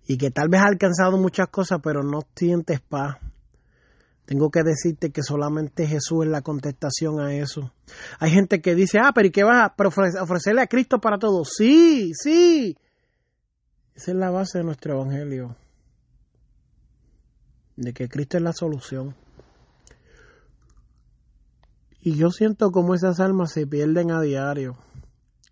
y 0.08 0.18
que 0.18 0.32
tal 0.32 0.50
vez 0.50 0.62
ha 0.62 0.66
alcanzado 0.66 1.18
muchas 1.18 1.48
cosas, 1.48 1.80
pero 1.82 2.04
no 2.04 2.22
sientes 2.36 2.82
paz. 2.82 3.18
Tengo 4.26 4.50
que 4.50 4.64
decirte 4.64 5.12
que 5.12 5.22
solamente 5.22 5.86
Jesús 5.86 6.26
es 6.26 6.32
la 6.32 6.42
contestación 6.42 7.20
a 7.20 7.34
eso. 7.36 7.72
Hay 8.20 8.32
gente 8.32 8.62
que 8.62 8.74
dice, 8.74 8.98
ah, 9.00 9.12
pero 9.14 9.28
¿y 9.28 9.32
qué 9.32 9.44
vas 9.44 9.72
a 9.72 10.24
ofrecerle 10.24 10.62
a 10.62 10.68
Cristo 10.68 11.00
para 11.00 11.18
todo? 11.18 11.44
Sí, 11.46 12.12
sí. 12.16 12.78
Esa 13.96 14.12
es 14.12 14.18
la 14.18 14.32
base 14.32 14.60
de 14.60 14.64
nuestro 14.64 14.96
evangelio 14.96 15.56
de 17.76 17.94
que 17.94 18.08
Cristo 18.10 18.38
es 18.38 18.44
la 18.44 18.54
solución. 18.54 19.16
Y 22.06 22.18
yo 22.18 22.32
siento 22.32 22.72
como 22.72 22.96
esas 22.96 23.22
almas 23.22 23.54
se 23.54 23.66
pierden 23.66 24.12
a 24.12 24.20
diario. 24.20 24.76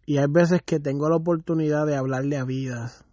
Y 0.05 0.17
hay 0.17 0.25
veces 0.29 0.61
que 0.61 0.81
tengo 0.81 1.07
la 1.07 1.15
oportunidad 1.15 1.85
de 1.85 1.95
hablarle 1.95 2.35
a 2.35 2.43
vidas. 2.43 3.05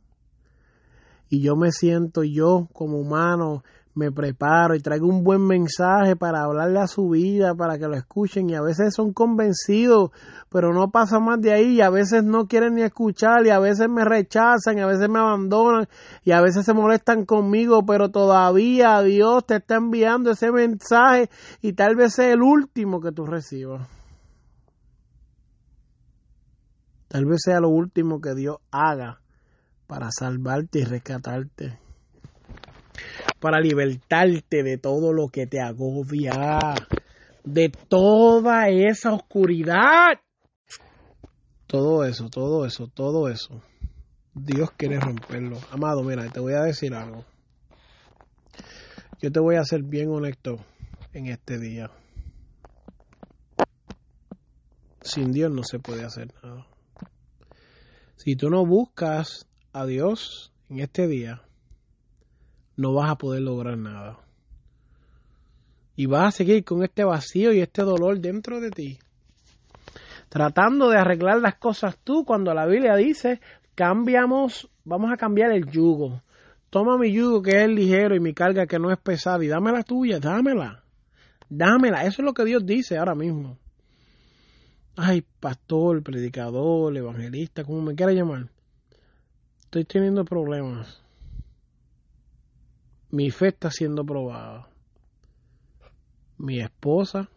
Y 1.28 1.40
yo 1.40 1.54
me 1.54 1.70
siento 1.70 2.24
yo 2.24 2.68
como 2.72 2.98
humano 2.98 3.62
me 3.98 4.12
preparo 4.12 4.74
y 4.76 4.80
traigo 4.80 5.08
un 5.08 5.24
buen 5.24 5.44
mensaje 5.44 6.14
para 6.14 6.42
hablarle 6.42 6.78
a 6.78 6.86
su 6.86 7.10
vida, 7.10 7.54
para 7.54 7.78
que 7.78 7.88
lo 7.88 7.96
escuchen. 7.96 8.48
Y 8.48 8.54
a 8.54 8.62
veces 8.62 8.94
son 8.94 9.12
convencidos, 9.12 10.12
pero 10.48 10.72
no 10.72 10.90
pasa 10.90 11.18
más 11.18 11.40
de 11.40 11.52
ahí. 11.52 11.76
Y 11.76 11.80
a 11.80 11.90
veces 11.90 12.22
no 12.22 12.46
quieren 12.46 12.76
ni 12.76 12.82
escuchar 12.82 13.44
y 13.44 13.50
a 13.50 13.58
veces 13.58 13.88
me 13.88 14.04
rechazan 14.04 14.78
y 14.78 14.80
a 14.80 14.86
veces 14.86 15.08
me 15.08 15.18
abandonan 15.18 15.88
y 16.24 16.30
a 16.30 16.40
veces 16.40 16.64
se 16.64 16.72
molestan 16.72 17.26
conmigo, 17.26 17.84
pero 17.84 18.10
todavía 18.10 19.02
Dios 19.02 19.44
te 19.44 19.56
está 19.56 19.76
enviando 19.76 20.30
ese 20.30 20.52
mensaje 20.52 21.28
y 21.60 21.72
tal 21.72 21.96
vez 21.96 22.14
sea 22.14 22.32
el 22.32 22.42
último 22.42 23.00
que 23.00 23.10
tú 23.12 23.26
recibas. 23.26 23.88
Tal 27.08 27.24
vez 27.24 27.40
sea 27.42 27.60
lo 27.60 27.70
último 27.70 28.20
que 28.20 28.34
Dios 28.34 28.58
haga 28.70 29.20
para 29.86 30.10
salvarte 30.10 30.80
y 30.80 30.84
rescatarte 30.84 31.87
para 33.40 33.60
libertarte 33.60 34.62
de 34.62 34.78
todo 34.78 35.12
lo 35.12 35.28
que 35.28 35.46
te 35.46 35.60
agobia, 35.60 36.74
de 37.44 37.70
toda 37.70 38.68
esa 38.68 39.12
oscuridad. 39.12 40.20
Todo 41.66 42.04
eso, 42.04 42.28
todo 42.30 42.64
eso, 42.66 42.88
todo 42.88 43.28
eso. 43.28 43.62
Dios 44.34 44.70
quiere 44.76 44.98
romperlo. 45.00 45.58
Amado, 45.70 46.02
mira, 46.02 46.28
te 46.30 46.40
voy 46.40 46.54
a 46.54 46.62
decir 46.62 46.94
algo. 46.94 47.24
Yo 49.20 49.32
te 49.32 49.40
voy 49.40 49.56
a 49.56 49.64
ser 49.64 49.82
bien 49.82 50.10
honesto 50.10 50.56
en 51.12 51.26
este 51.26 51.58
día. 51.58 51.90
Sin 55.02 55.32
Dios 55.32 55.50
no 55.50 55.62
se 55.64 55.78
puede 55.78 56.04
hacer 56.04 56.32
nada. 56.42 56.66
Si 58.16 58.36
tú 58.36 58.50
no 58.50 58.64
buscas 58.66 59.46
a 59.72 59.86
Dios 59.86 60.52
en 60.68 60.80
este 60.80 61.06
día, 61.06 61.42
no 62.78 62.94
vas 62.94 63.10
a 63.10 63.16
poder 63.16 63.42
lograr 63.42 63.76
nada. 63.76 64.20
Y 65.96 66.06
vas 66.06 66.28
a 66.28 66.36
seguir 66.38 66.64
con 66.64 66.84
este 66.84 67.02
vacío 67.02 67.52
y 67.52 67.60
este 67.60 67.82
dolor 67.82 68.20
dentro 68.20 68.60
de 68.60 68.70
ti. 68.70 68.98
Tratando 70.28 70.88
de 70.88 70.96
arreglar 70.96 71.40
las 71.40 71.56
cosas 71.56 71.98
tú 72.04 72.24
cuando 72.24 72.54
la 72.54 72.66
Biblia 72.66 72.94
dice, 72.94 73.40
cambiamos, 73.74 74.70
vamos 74.84 75.12
a 75.12 75.16
cambiar 75.16 75.50
el 75.50 75.68
yugo. 75.68 76.22
Toma 76.70 76.96
mi 76.96 77.12
yugo 77.12 77.42
que 77.42 77.64
es 77.64 77.68
ligero 77.68 78.14
y 78.14 78.20
mi 78.20 78.32
carga 78.32 78.66
que 78.66 78.78
no 78.78 78.92
es 78.92 78.98
pesada 78.98 79.44
y 79.44 79.48
dame 79.48 79.72
la 79.72 79.82
tuya, 79.82 80.20
dámela. 80.20 80.84
Dámela. 81.48 82.02
Eso 82.04 82.22
es 82.22 82.26
lo 82.26 82.32
que 82.32 82.44
Dios 82.44 82.64
dice 82.64 82.96
ahora 82.96 83.16
mismo. 83.16 83.58
Ay, 84.94 85.24
pastor, 85.40 86.00
predicador, 86.04 86.96
evangelista, 86.96 87.64
como 87.64 87.82
me 87.82 87.96
quiera 87.96 88.12
llamar. 88.12 88.46
Estoy 89.64 89.84
teniendo 89.84 90.24
problemas 90.24 91.07
mi 93.10 93.30
fe 93.30 93.48
está 93.48 93.70
siendo 93.70 94.04
probada. 94.04 94.68
Mi 96.36 96.60
esposa, 96.60 97.30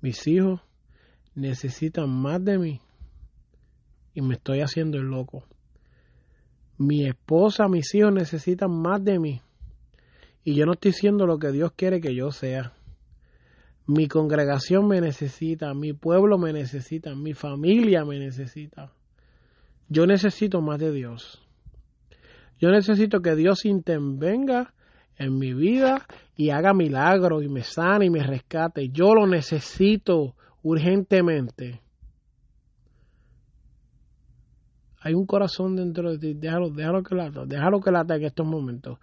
mis 0.00 0.26
hijos 0.26 0.60
necesitan 1.34 2.08
más 2.08 2.44
de 2.44 2.58
mí 2.58 2.80
y 4.14 4.22
me 4.22 4.34
estoy 4.34 4.60
haciendo 4.60 4.98
el 4.98 5.04
loco. 5.04 5.44
Mi 6.78 7.06
esposa, 7.06 7.68
mis 7.68 7.94
hijos 7.94 8.12
necesitan 8.12 8.70
más 8.70 9.04
de 9.04 9.18
mí 9.18 9.42
y 10.44 10.54
yo 10.54 10.64
no 10.64 10.72
estoy 10.72 10.92
siendo 10.92 11.26
lo 11.26 11.38
que 11.38 11.52
Dios 11.52 11.72
quiere 11.76 12.00
que 12.00 12.14
yo 12.14 12.30
sea. 12.30 12.72
Mi 13.86 14.06
congregación 14.06 14.86
me 14.86 15.00
necesita, 15.00 15.74
mi 15.74 15.92
pueblo 15.92 16.38
me 16.38 16.52
necesita, 16.52 17.14
mi 17.14 17.34
familia 17.34 18.04
me 18.04 18.18
necesita. 18.18 18.92
Yo 19.88 20.06
necesito 20.06 20.60
más 20.60 20.78
de 20.78 20.92
Dios. 20.92 21.42
Yo 22.60 22.70
necesito 22.70 23.20
que 23.22 23.34
Dios 23.34 23.64
intervenga 23.64 24.74
en 25.16 25.38
mi 25.38 25.54
vida 25.54 26.06
y 26.36 26.50
haga 26.50 26.74
milagros 26.74 27.42
y 27.42 27.48
me 27.48 27.62
sane 27.62 28.06
y 28.06 28.10
me 28.10 28.22
rescate. 28.22 28.90
Yo 28.90 29.14
lo 29.14 29.26
necesito 29.26 30.34
urgentemente. 30.62 31.80
Hay 35.00 35.14
un 35.14 35.24
corazón 35.24 35.74
dentro 35.74 36.10
de 36.12 36.18
ti. 36.18 36.34
Déjalo, 36.34 36.68
déjalo 36.68 37.02
que 37.02 37.14
late. 37.14 37.40
Déjalo 37.46 37.80
que 37.80 37.90
late 37.90 38.14
en 38.16 38.24
estos 38.24 38.46
momentos. 38.46 38.98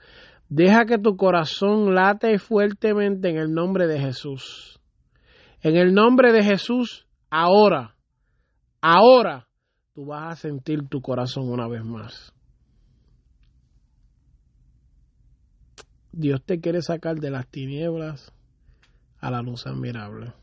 Deja 0.47 0.85
que 0.85 0.99
tu 0.99 1.17
corazón 1.17 1.95
late 1.95 2.37
fuertemente 2.37 3.29
en 3.29 3.37
el 3.37 3.51
nombre 3.51 3.87
de 3.87 3.99
Jesús. 3.99 4.79
En 5.61 5.75
el 5.75 5.95
nombre 5.95 6.31
de 6.31 6.43
Jesús, 6.43 7.07
ahora. 7.31 7.95
Ahora. 8.81 9.47
tú 9.95 10.05
vas 10.05 10.33
a 10.33 10.35
sentir 10.35 10.87
tu 10.87 11.01
corazón 11.01 11.49
una 11.49 11.67
vez 11.67 11.83
más. 11.83 12.36
Dios 16.17 16.41
te 16.43 16.59
quiere 16.59 16.81
sacar 16.81 17.19
de 17.19 17.29
las 17.29 17.45
tinieblas 17.47 18.33
a 19.19 19.29
la 19.29 19.43
luz 19.43 19.67
admirable. 19.67 20.33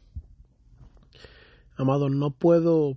Amado, 1.76 2.08
no 2.08 2.30
puedo 2.30 2.96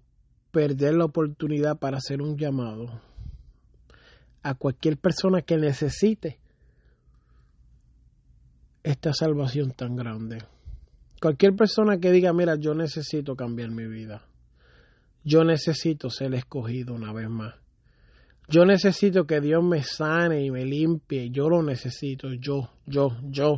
perder 0.52 0.94
la 0.94 1.06
oportunidad 1.06 1.80
para 1.80 1.98
hacer 1.98 2.22
un 2.22 2.38
llamado 2.38 3.02
a 4.44 4.54
cualquier 4.54 4.98
persona 4.98 5.42
que 5.42 5.58
necesite 5.58 6.40
esta 8.84 9.12
salvación 9.12 9.72
tan 9.72 9.96
grande. 9.96 10.38
Cualquier 11.20 11.56
persona 11.56 11.98
que 11.98 12.12
diga, 12.12 12.32
mira, 12.32 12.58
yo 12.58 12.76
necesito 12.76 13.36
cambiar 13.36 13.72
mi 13.72 13.88
vida. 13.88 14.22
Yo 15.24 15.44
necesito 15.44 16.12
ser 16.12 16.36
escogido 16.36 16.94
una 16.94 17.12
vez 17.12 17.28
más. 17.28 17.56
Yo 18.49 18.65
necesito 18.65 19.25
que 19.25 19.41
Dios 19.41 19.63
me 19.63 19.83
sane 19.83 20.43
y 20.43 20.51
me 20.51 20.63
limpie. 20.63 21.29
Yo 21.31 21.49
lo 21.49 21.62
necesito. 21.62 22.33
Yo, 22.33 22.69
yo, 22.86 23.10
yo. 23.23 23.57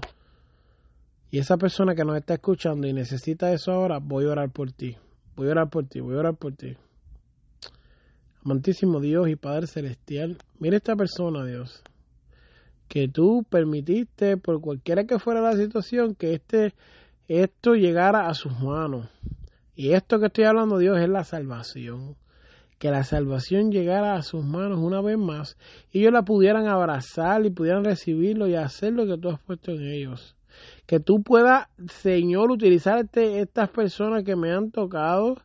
Y 1.32 1.38
esa 1.38 1.58
persona 1.58 1.94
que 1.94 2.04
nos 2.04 2.18
está 2.18 2.36
escuchando 2.36 2.88
y 2.88 2.94
necesita 2.94 3.54
eso 3.54 3.72
ahora, 3.72 4.00
voy 4.00 4.26
a 4.26 4.32
orar 4.32 4.50
por 4.52 4.72
ti. 4.72 4.98
Voy 5.36 5.48
a 5.48 5.52
orar 5.52 5.70
por 5.70 5.88
ti, 5.88 6.00
voy 6.00 6.16
a 6.16 6.20
orar 6.20 6.36
por 6.36 6.54
ti. 6.56 6.76
Amantísimo 8.44 9.00
Dios 9.00 9.30
y 9.30 9.36
Padre 9.36 9.68
Celestial, 9.68 10.38
mira 10.60 10.78
esta 10.78 10.96
persona, 10.96 11.46
Dios, 11.46 11.84
que 12.88 13.08
tú 13.08 13.46
permitiste, 13.50 14.38
por 14.38 14.60
cualquiera 14.60 15.04
que 15.04 15.20
fuera 15.20 15.40
la 15.40 15.54
situación, 15.54 16.16
que 16.16 16.34
este, 16.34 16.74
esto 17.28 17.76
llegara 17.76 18.28
a 18.28 18.34
sus 18.34 18.60
manos. 18.60 19.08
Y 19.76 19.92
esto 19.92 20.20
que 20.20 20.26
estoy 20.26 20.46
hablando, 20.46 20.78
Dios, 20.78 20.98
es 21.00 21.10
la 21.10 21.24
salvación. 21.24 22.16
Que 22.80 22.92
la 22.92 23.04
salvación 23.04 23.72
llegara 23.72 24.16
a 24.16 24.24
sus 24.24 24.44
manos 24.44 24.80
una 24.80 25.02
vez 25.02 25.18
más 25.18 25.58
y 25.92 26.00
ellos 26.00 26.14
la 26.14 26.24
pudieran 26.24 26.68
abrazar 26.68 27.46
y 27.46 27.52
pudieran 27.52 27.84
recibirlo 27.84 28.48
y 28.48 28.56
hacer 28.56 28.94
lo 28.94 29.06
que 29.06 29.18
tú 29.18 29.30
has 29.30 29.40
puesto 29.42 29.72
en 29.72 29.84
ellos. 29.84 30.36
Que 30.86 31.00
tú 31.00 31.22
puedas, 31.22 31.68
Señor, 31.88 32.52
utilizar 32.52 32.98
este, 33.00 33.42
estas 33.42 33.70
personas 33.70 34.24
que 34.24 34.36
me 34.36 34.52
han 34.52 34.72
tocado 34.72 35.36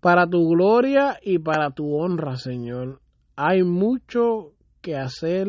para 0.00 0.26
tu 0.26 0.48
gloria 0.48 1.18
y 1.22 1.38
para 1.38 1.70
tu 1.70 1.94
honra, 1.94 2.36
Señor. 2.36 3.00
Hay 3.36 3.62
mucho 3.62 4.52
que 4.80 4.96
hacer, 4.96 5.46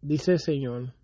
dice 0.00 0.32
el 0.32 0.38
Señor. 0.38 0.94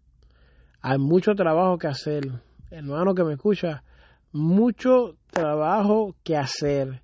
Hay 0.81 0.99
mucho 0.99 1.35
trabajo 1.35 1.79
que 1.79 1.89
hacer. 1.89 2.25
Hermano 2.71 3.15
que 3.15 3.25
me 3.25 3.35
escucha, 3.35 3.85
mucho 4.33 5.17
trabajo 5.31 6.15
que 6.25 6.37
hacer. 6.37 7.04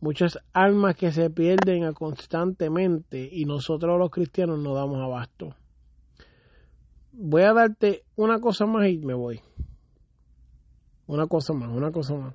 Muchas 0.00 0.38
almas 0.52 0.94
que 0.94 1.10
se 1.10 1.28
pierden 1.28 1.92
constantemente 1.92 3.28
y 3.30 3.44
nosotros 3.44 3.98
los 3.98 4.10
cristianos 4.10 4.58
no 4.60 4.74
damos 4.74 4.98
abasto. 5.00 5.56
Voy 7.12 7.42
a 7.42 7.52
darte 7.52 8.04
una 8.14 8.40
cosa 8.40 8.64
más 8.66 8.88
y 8.88 8.98
me 8.98 9.14
voy. 9.14 9.40
Una 11.08 11.26
cosa 11.26 11.52
más, 11.52 11.68
una 11.68 11.90
cosa 11.90 12.14
más. 12.14 12.34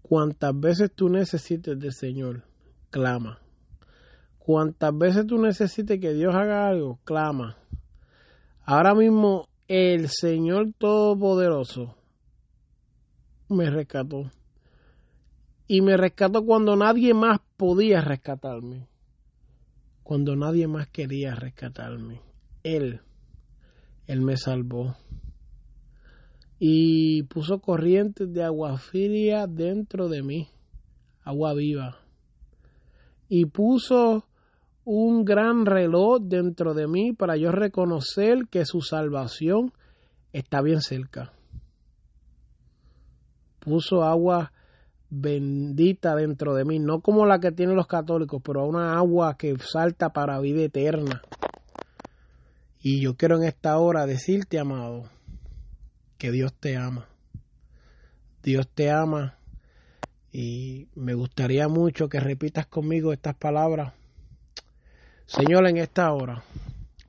Cuantas 0.00 0.58
veces 0.58 0.90
tú 0.94 1.10
necesites 1.10 1.78
del 1.78 1.92
Señor, 1.92 2.44
clama. 2.88 3.40
Cuantas 4.38 4.96
veces 4.96 5.26
tú 5.26 5.36
necesites 5.36 6.00
que 6.00 6.14
Dios 6.14 6.34
haga 6.34 6.66
algo, 6.66 6.98
clama. 7.04 7.58
Ahora 8.64 8.94
mismo 8.94 9.48
el 9.66 10.08
Señor 10.08 10.72
Todopoderoso 10.78 11.94
me 13.50 13.68
rescató. 13.68 14.30
Y 15.68 15.82
me 15.82 15.96
rescató 15.96 16.44
cuando 16.44 16.74
nadie 16.74 17.14
más 17.14 17.38
podía 17.56 18.00
rescatarme. 18.00 18.88
Cuando 20.02 20.34
nadie 20.34 20.66
más 20.66 20.88
quería 20.88 21.36
rescatarme. 21.36 22.22
Él, 22.64 23.02
Él 24.06 24.22
me 24.22 24.36
salvó 24.36 24.96
y 26.58 27.22
puso 27.24 27.60
corrientes 27.60 28.32
de 28.32 28.42
agua 28.42 28.78
fría 28.78 29.46
dentro 29.46 30.08
de 30.08 30.22
mí, 30.22 30.48
agua 31.22 31.54
viva. 31.54 31.98
Y 33.28 33.46
puso 33.46 34.24
un 34.84 35.24
gran 35.24 35.66
reloj 35.66 36.20
dentro 36.22 36.74
de 36.74 36.88
mí 36.88 37.12
para 37.12 37.36
yo 37.36 37.52
reconocer 37.52 38.48
que 38.50 38.64
su 38.64 38.80
salvación 38.80 39.72
está 40.32 40.62
bien 40.62 40.80
cerca. 40.80 41.32
Puso 43.60 44.02
agua 44.02 44.52
bendita 45.10 46.14
dentro 46.14 46.54
de 46.54 46.64
mí, 46.64 46.78
no 46.78 47.00
como 47.00 47.26
la 47.26 47.40
que 47.40 47.52
tienen 47.52 47.76
los 47.76 47.86
católicos, 47.86 48.42
pero 48.44 48.66
una 48.66 48.96
agua 48.98 49.36
que 49.36 49.56
salta 49.58 50.10
para 50.12 50.40
vida 50.40 50.62
eterna. 50.62 51.22
Y 52.80 53.02
yo 53.02 53.16
quiero 53.16 53.36
en 53.36 53.44
esta 53.44 53.78
hora 53.78 54.06
decirte, 54.06 54.58
amado, 54.58 55.04
que 56.18 56.30
Dios 56.30 56.52
te 56.54 56.76
ama. 56.76 57.08
Dios 58.42 58.68
te 58.68 58.90
ama 58.90 59.38
y 60.30 60.88
me 60.94 61.14
gustaría 61.14 61.68
mucho 61.68 62.08
que 62.08 62.20
repitas 62.20 62.66
conmigo 62.66 63.12
estas 63.12 63.34
palabras. 63.34 63.94
Señor, 65.26 65.66
en 65.66 65.78
esta 65.78 66.12
hora 66.12 66.42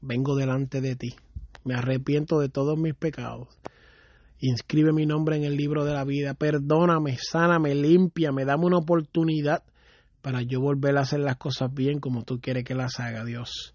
vengo 0.02 0.36
delante 0.36 0.82
de 0.82 0.96
ti. 0.96 1.16
Me 1.64 1.76
arrepiento 1.76 2.40
de 2.40 2.50
todos 2.50 2.78
mis 2.78 2.96
pecados. 2.96 3.48
Inscribe 4.40 4.94
mi 4.94 5.06
nombre 5.06 5.36
en 5.36 5.44
el 5.44 5.58
libro 5.58 5.86
de 5.86 5.94
la 5.94 6.06
vida. 6.06 6.34
Perdóname, 6.34 7.18
sáname, 7.18 7.76
límpiame, 7.76 8.46
dame 8.46 8.66
una 8.66 8.78
oportunidad 8.78 9.64
para 10.22 10.42
yo 10.42 10.62
volver 10.62 10.98
a 10.98 11.02
hacer 11.02 11.20
las 11.20 11.38
cosas 11.38 11.74
bien 11.74 12.00
como 12.00 12.24
tú 12.24 12.40
quieres 12.40 12.64
que 12.64 12.76
las 12.76 13.00
haga, 13.00 13.26
Dios. 13.26 13.74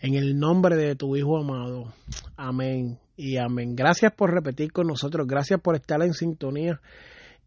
En 0.00 0.14
el 0.14 0.38
nombre 0.38 0.76
de 0.76 0.96
tu 0.96 1.16
Hijo 1.16 1.38
amado. 1.38 1.92
Amén 2.36 2.98
y 3.16 3.36
amén. 3.36 3.74
Gracias 3.74 4.12
por 4.12 4.32
repetir 4.32 4.72
con 4.72 4.86
nosotros, 4.86 5.26
gracias 5.26 5.60
por 5.60 5.76
estar 5.76 6.02
en 6.02 6.12
sintonía 6.12 6.80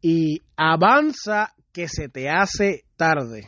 y 0.02 0.42
avanza 0.56 1.54
que 1.72 1.88
se 1.88 2.10
te 2.10 2.30
hace 2.30 2.84
tarde. 2.96 3.48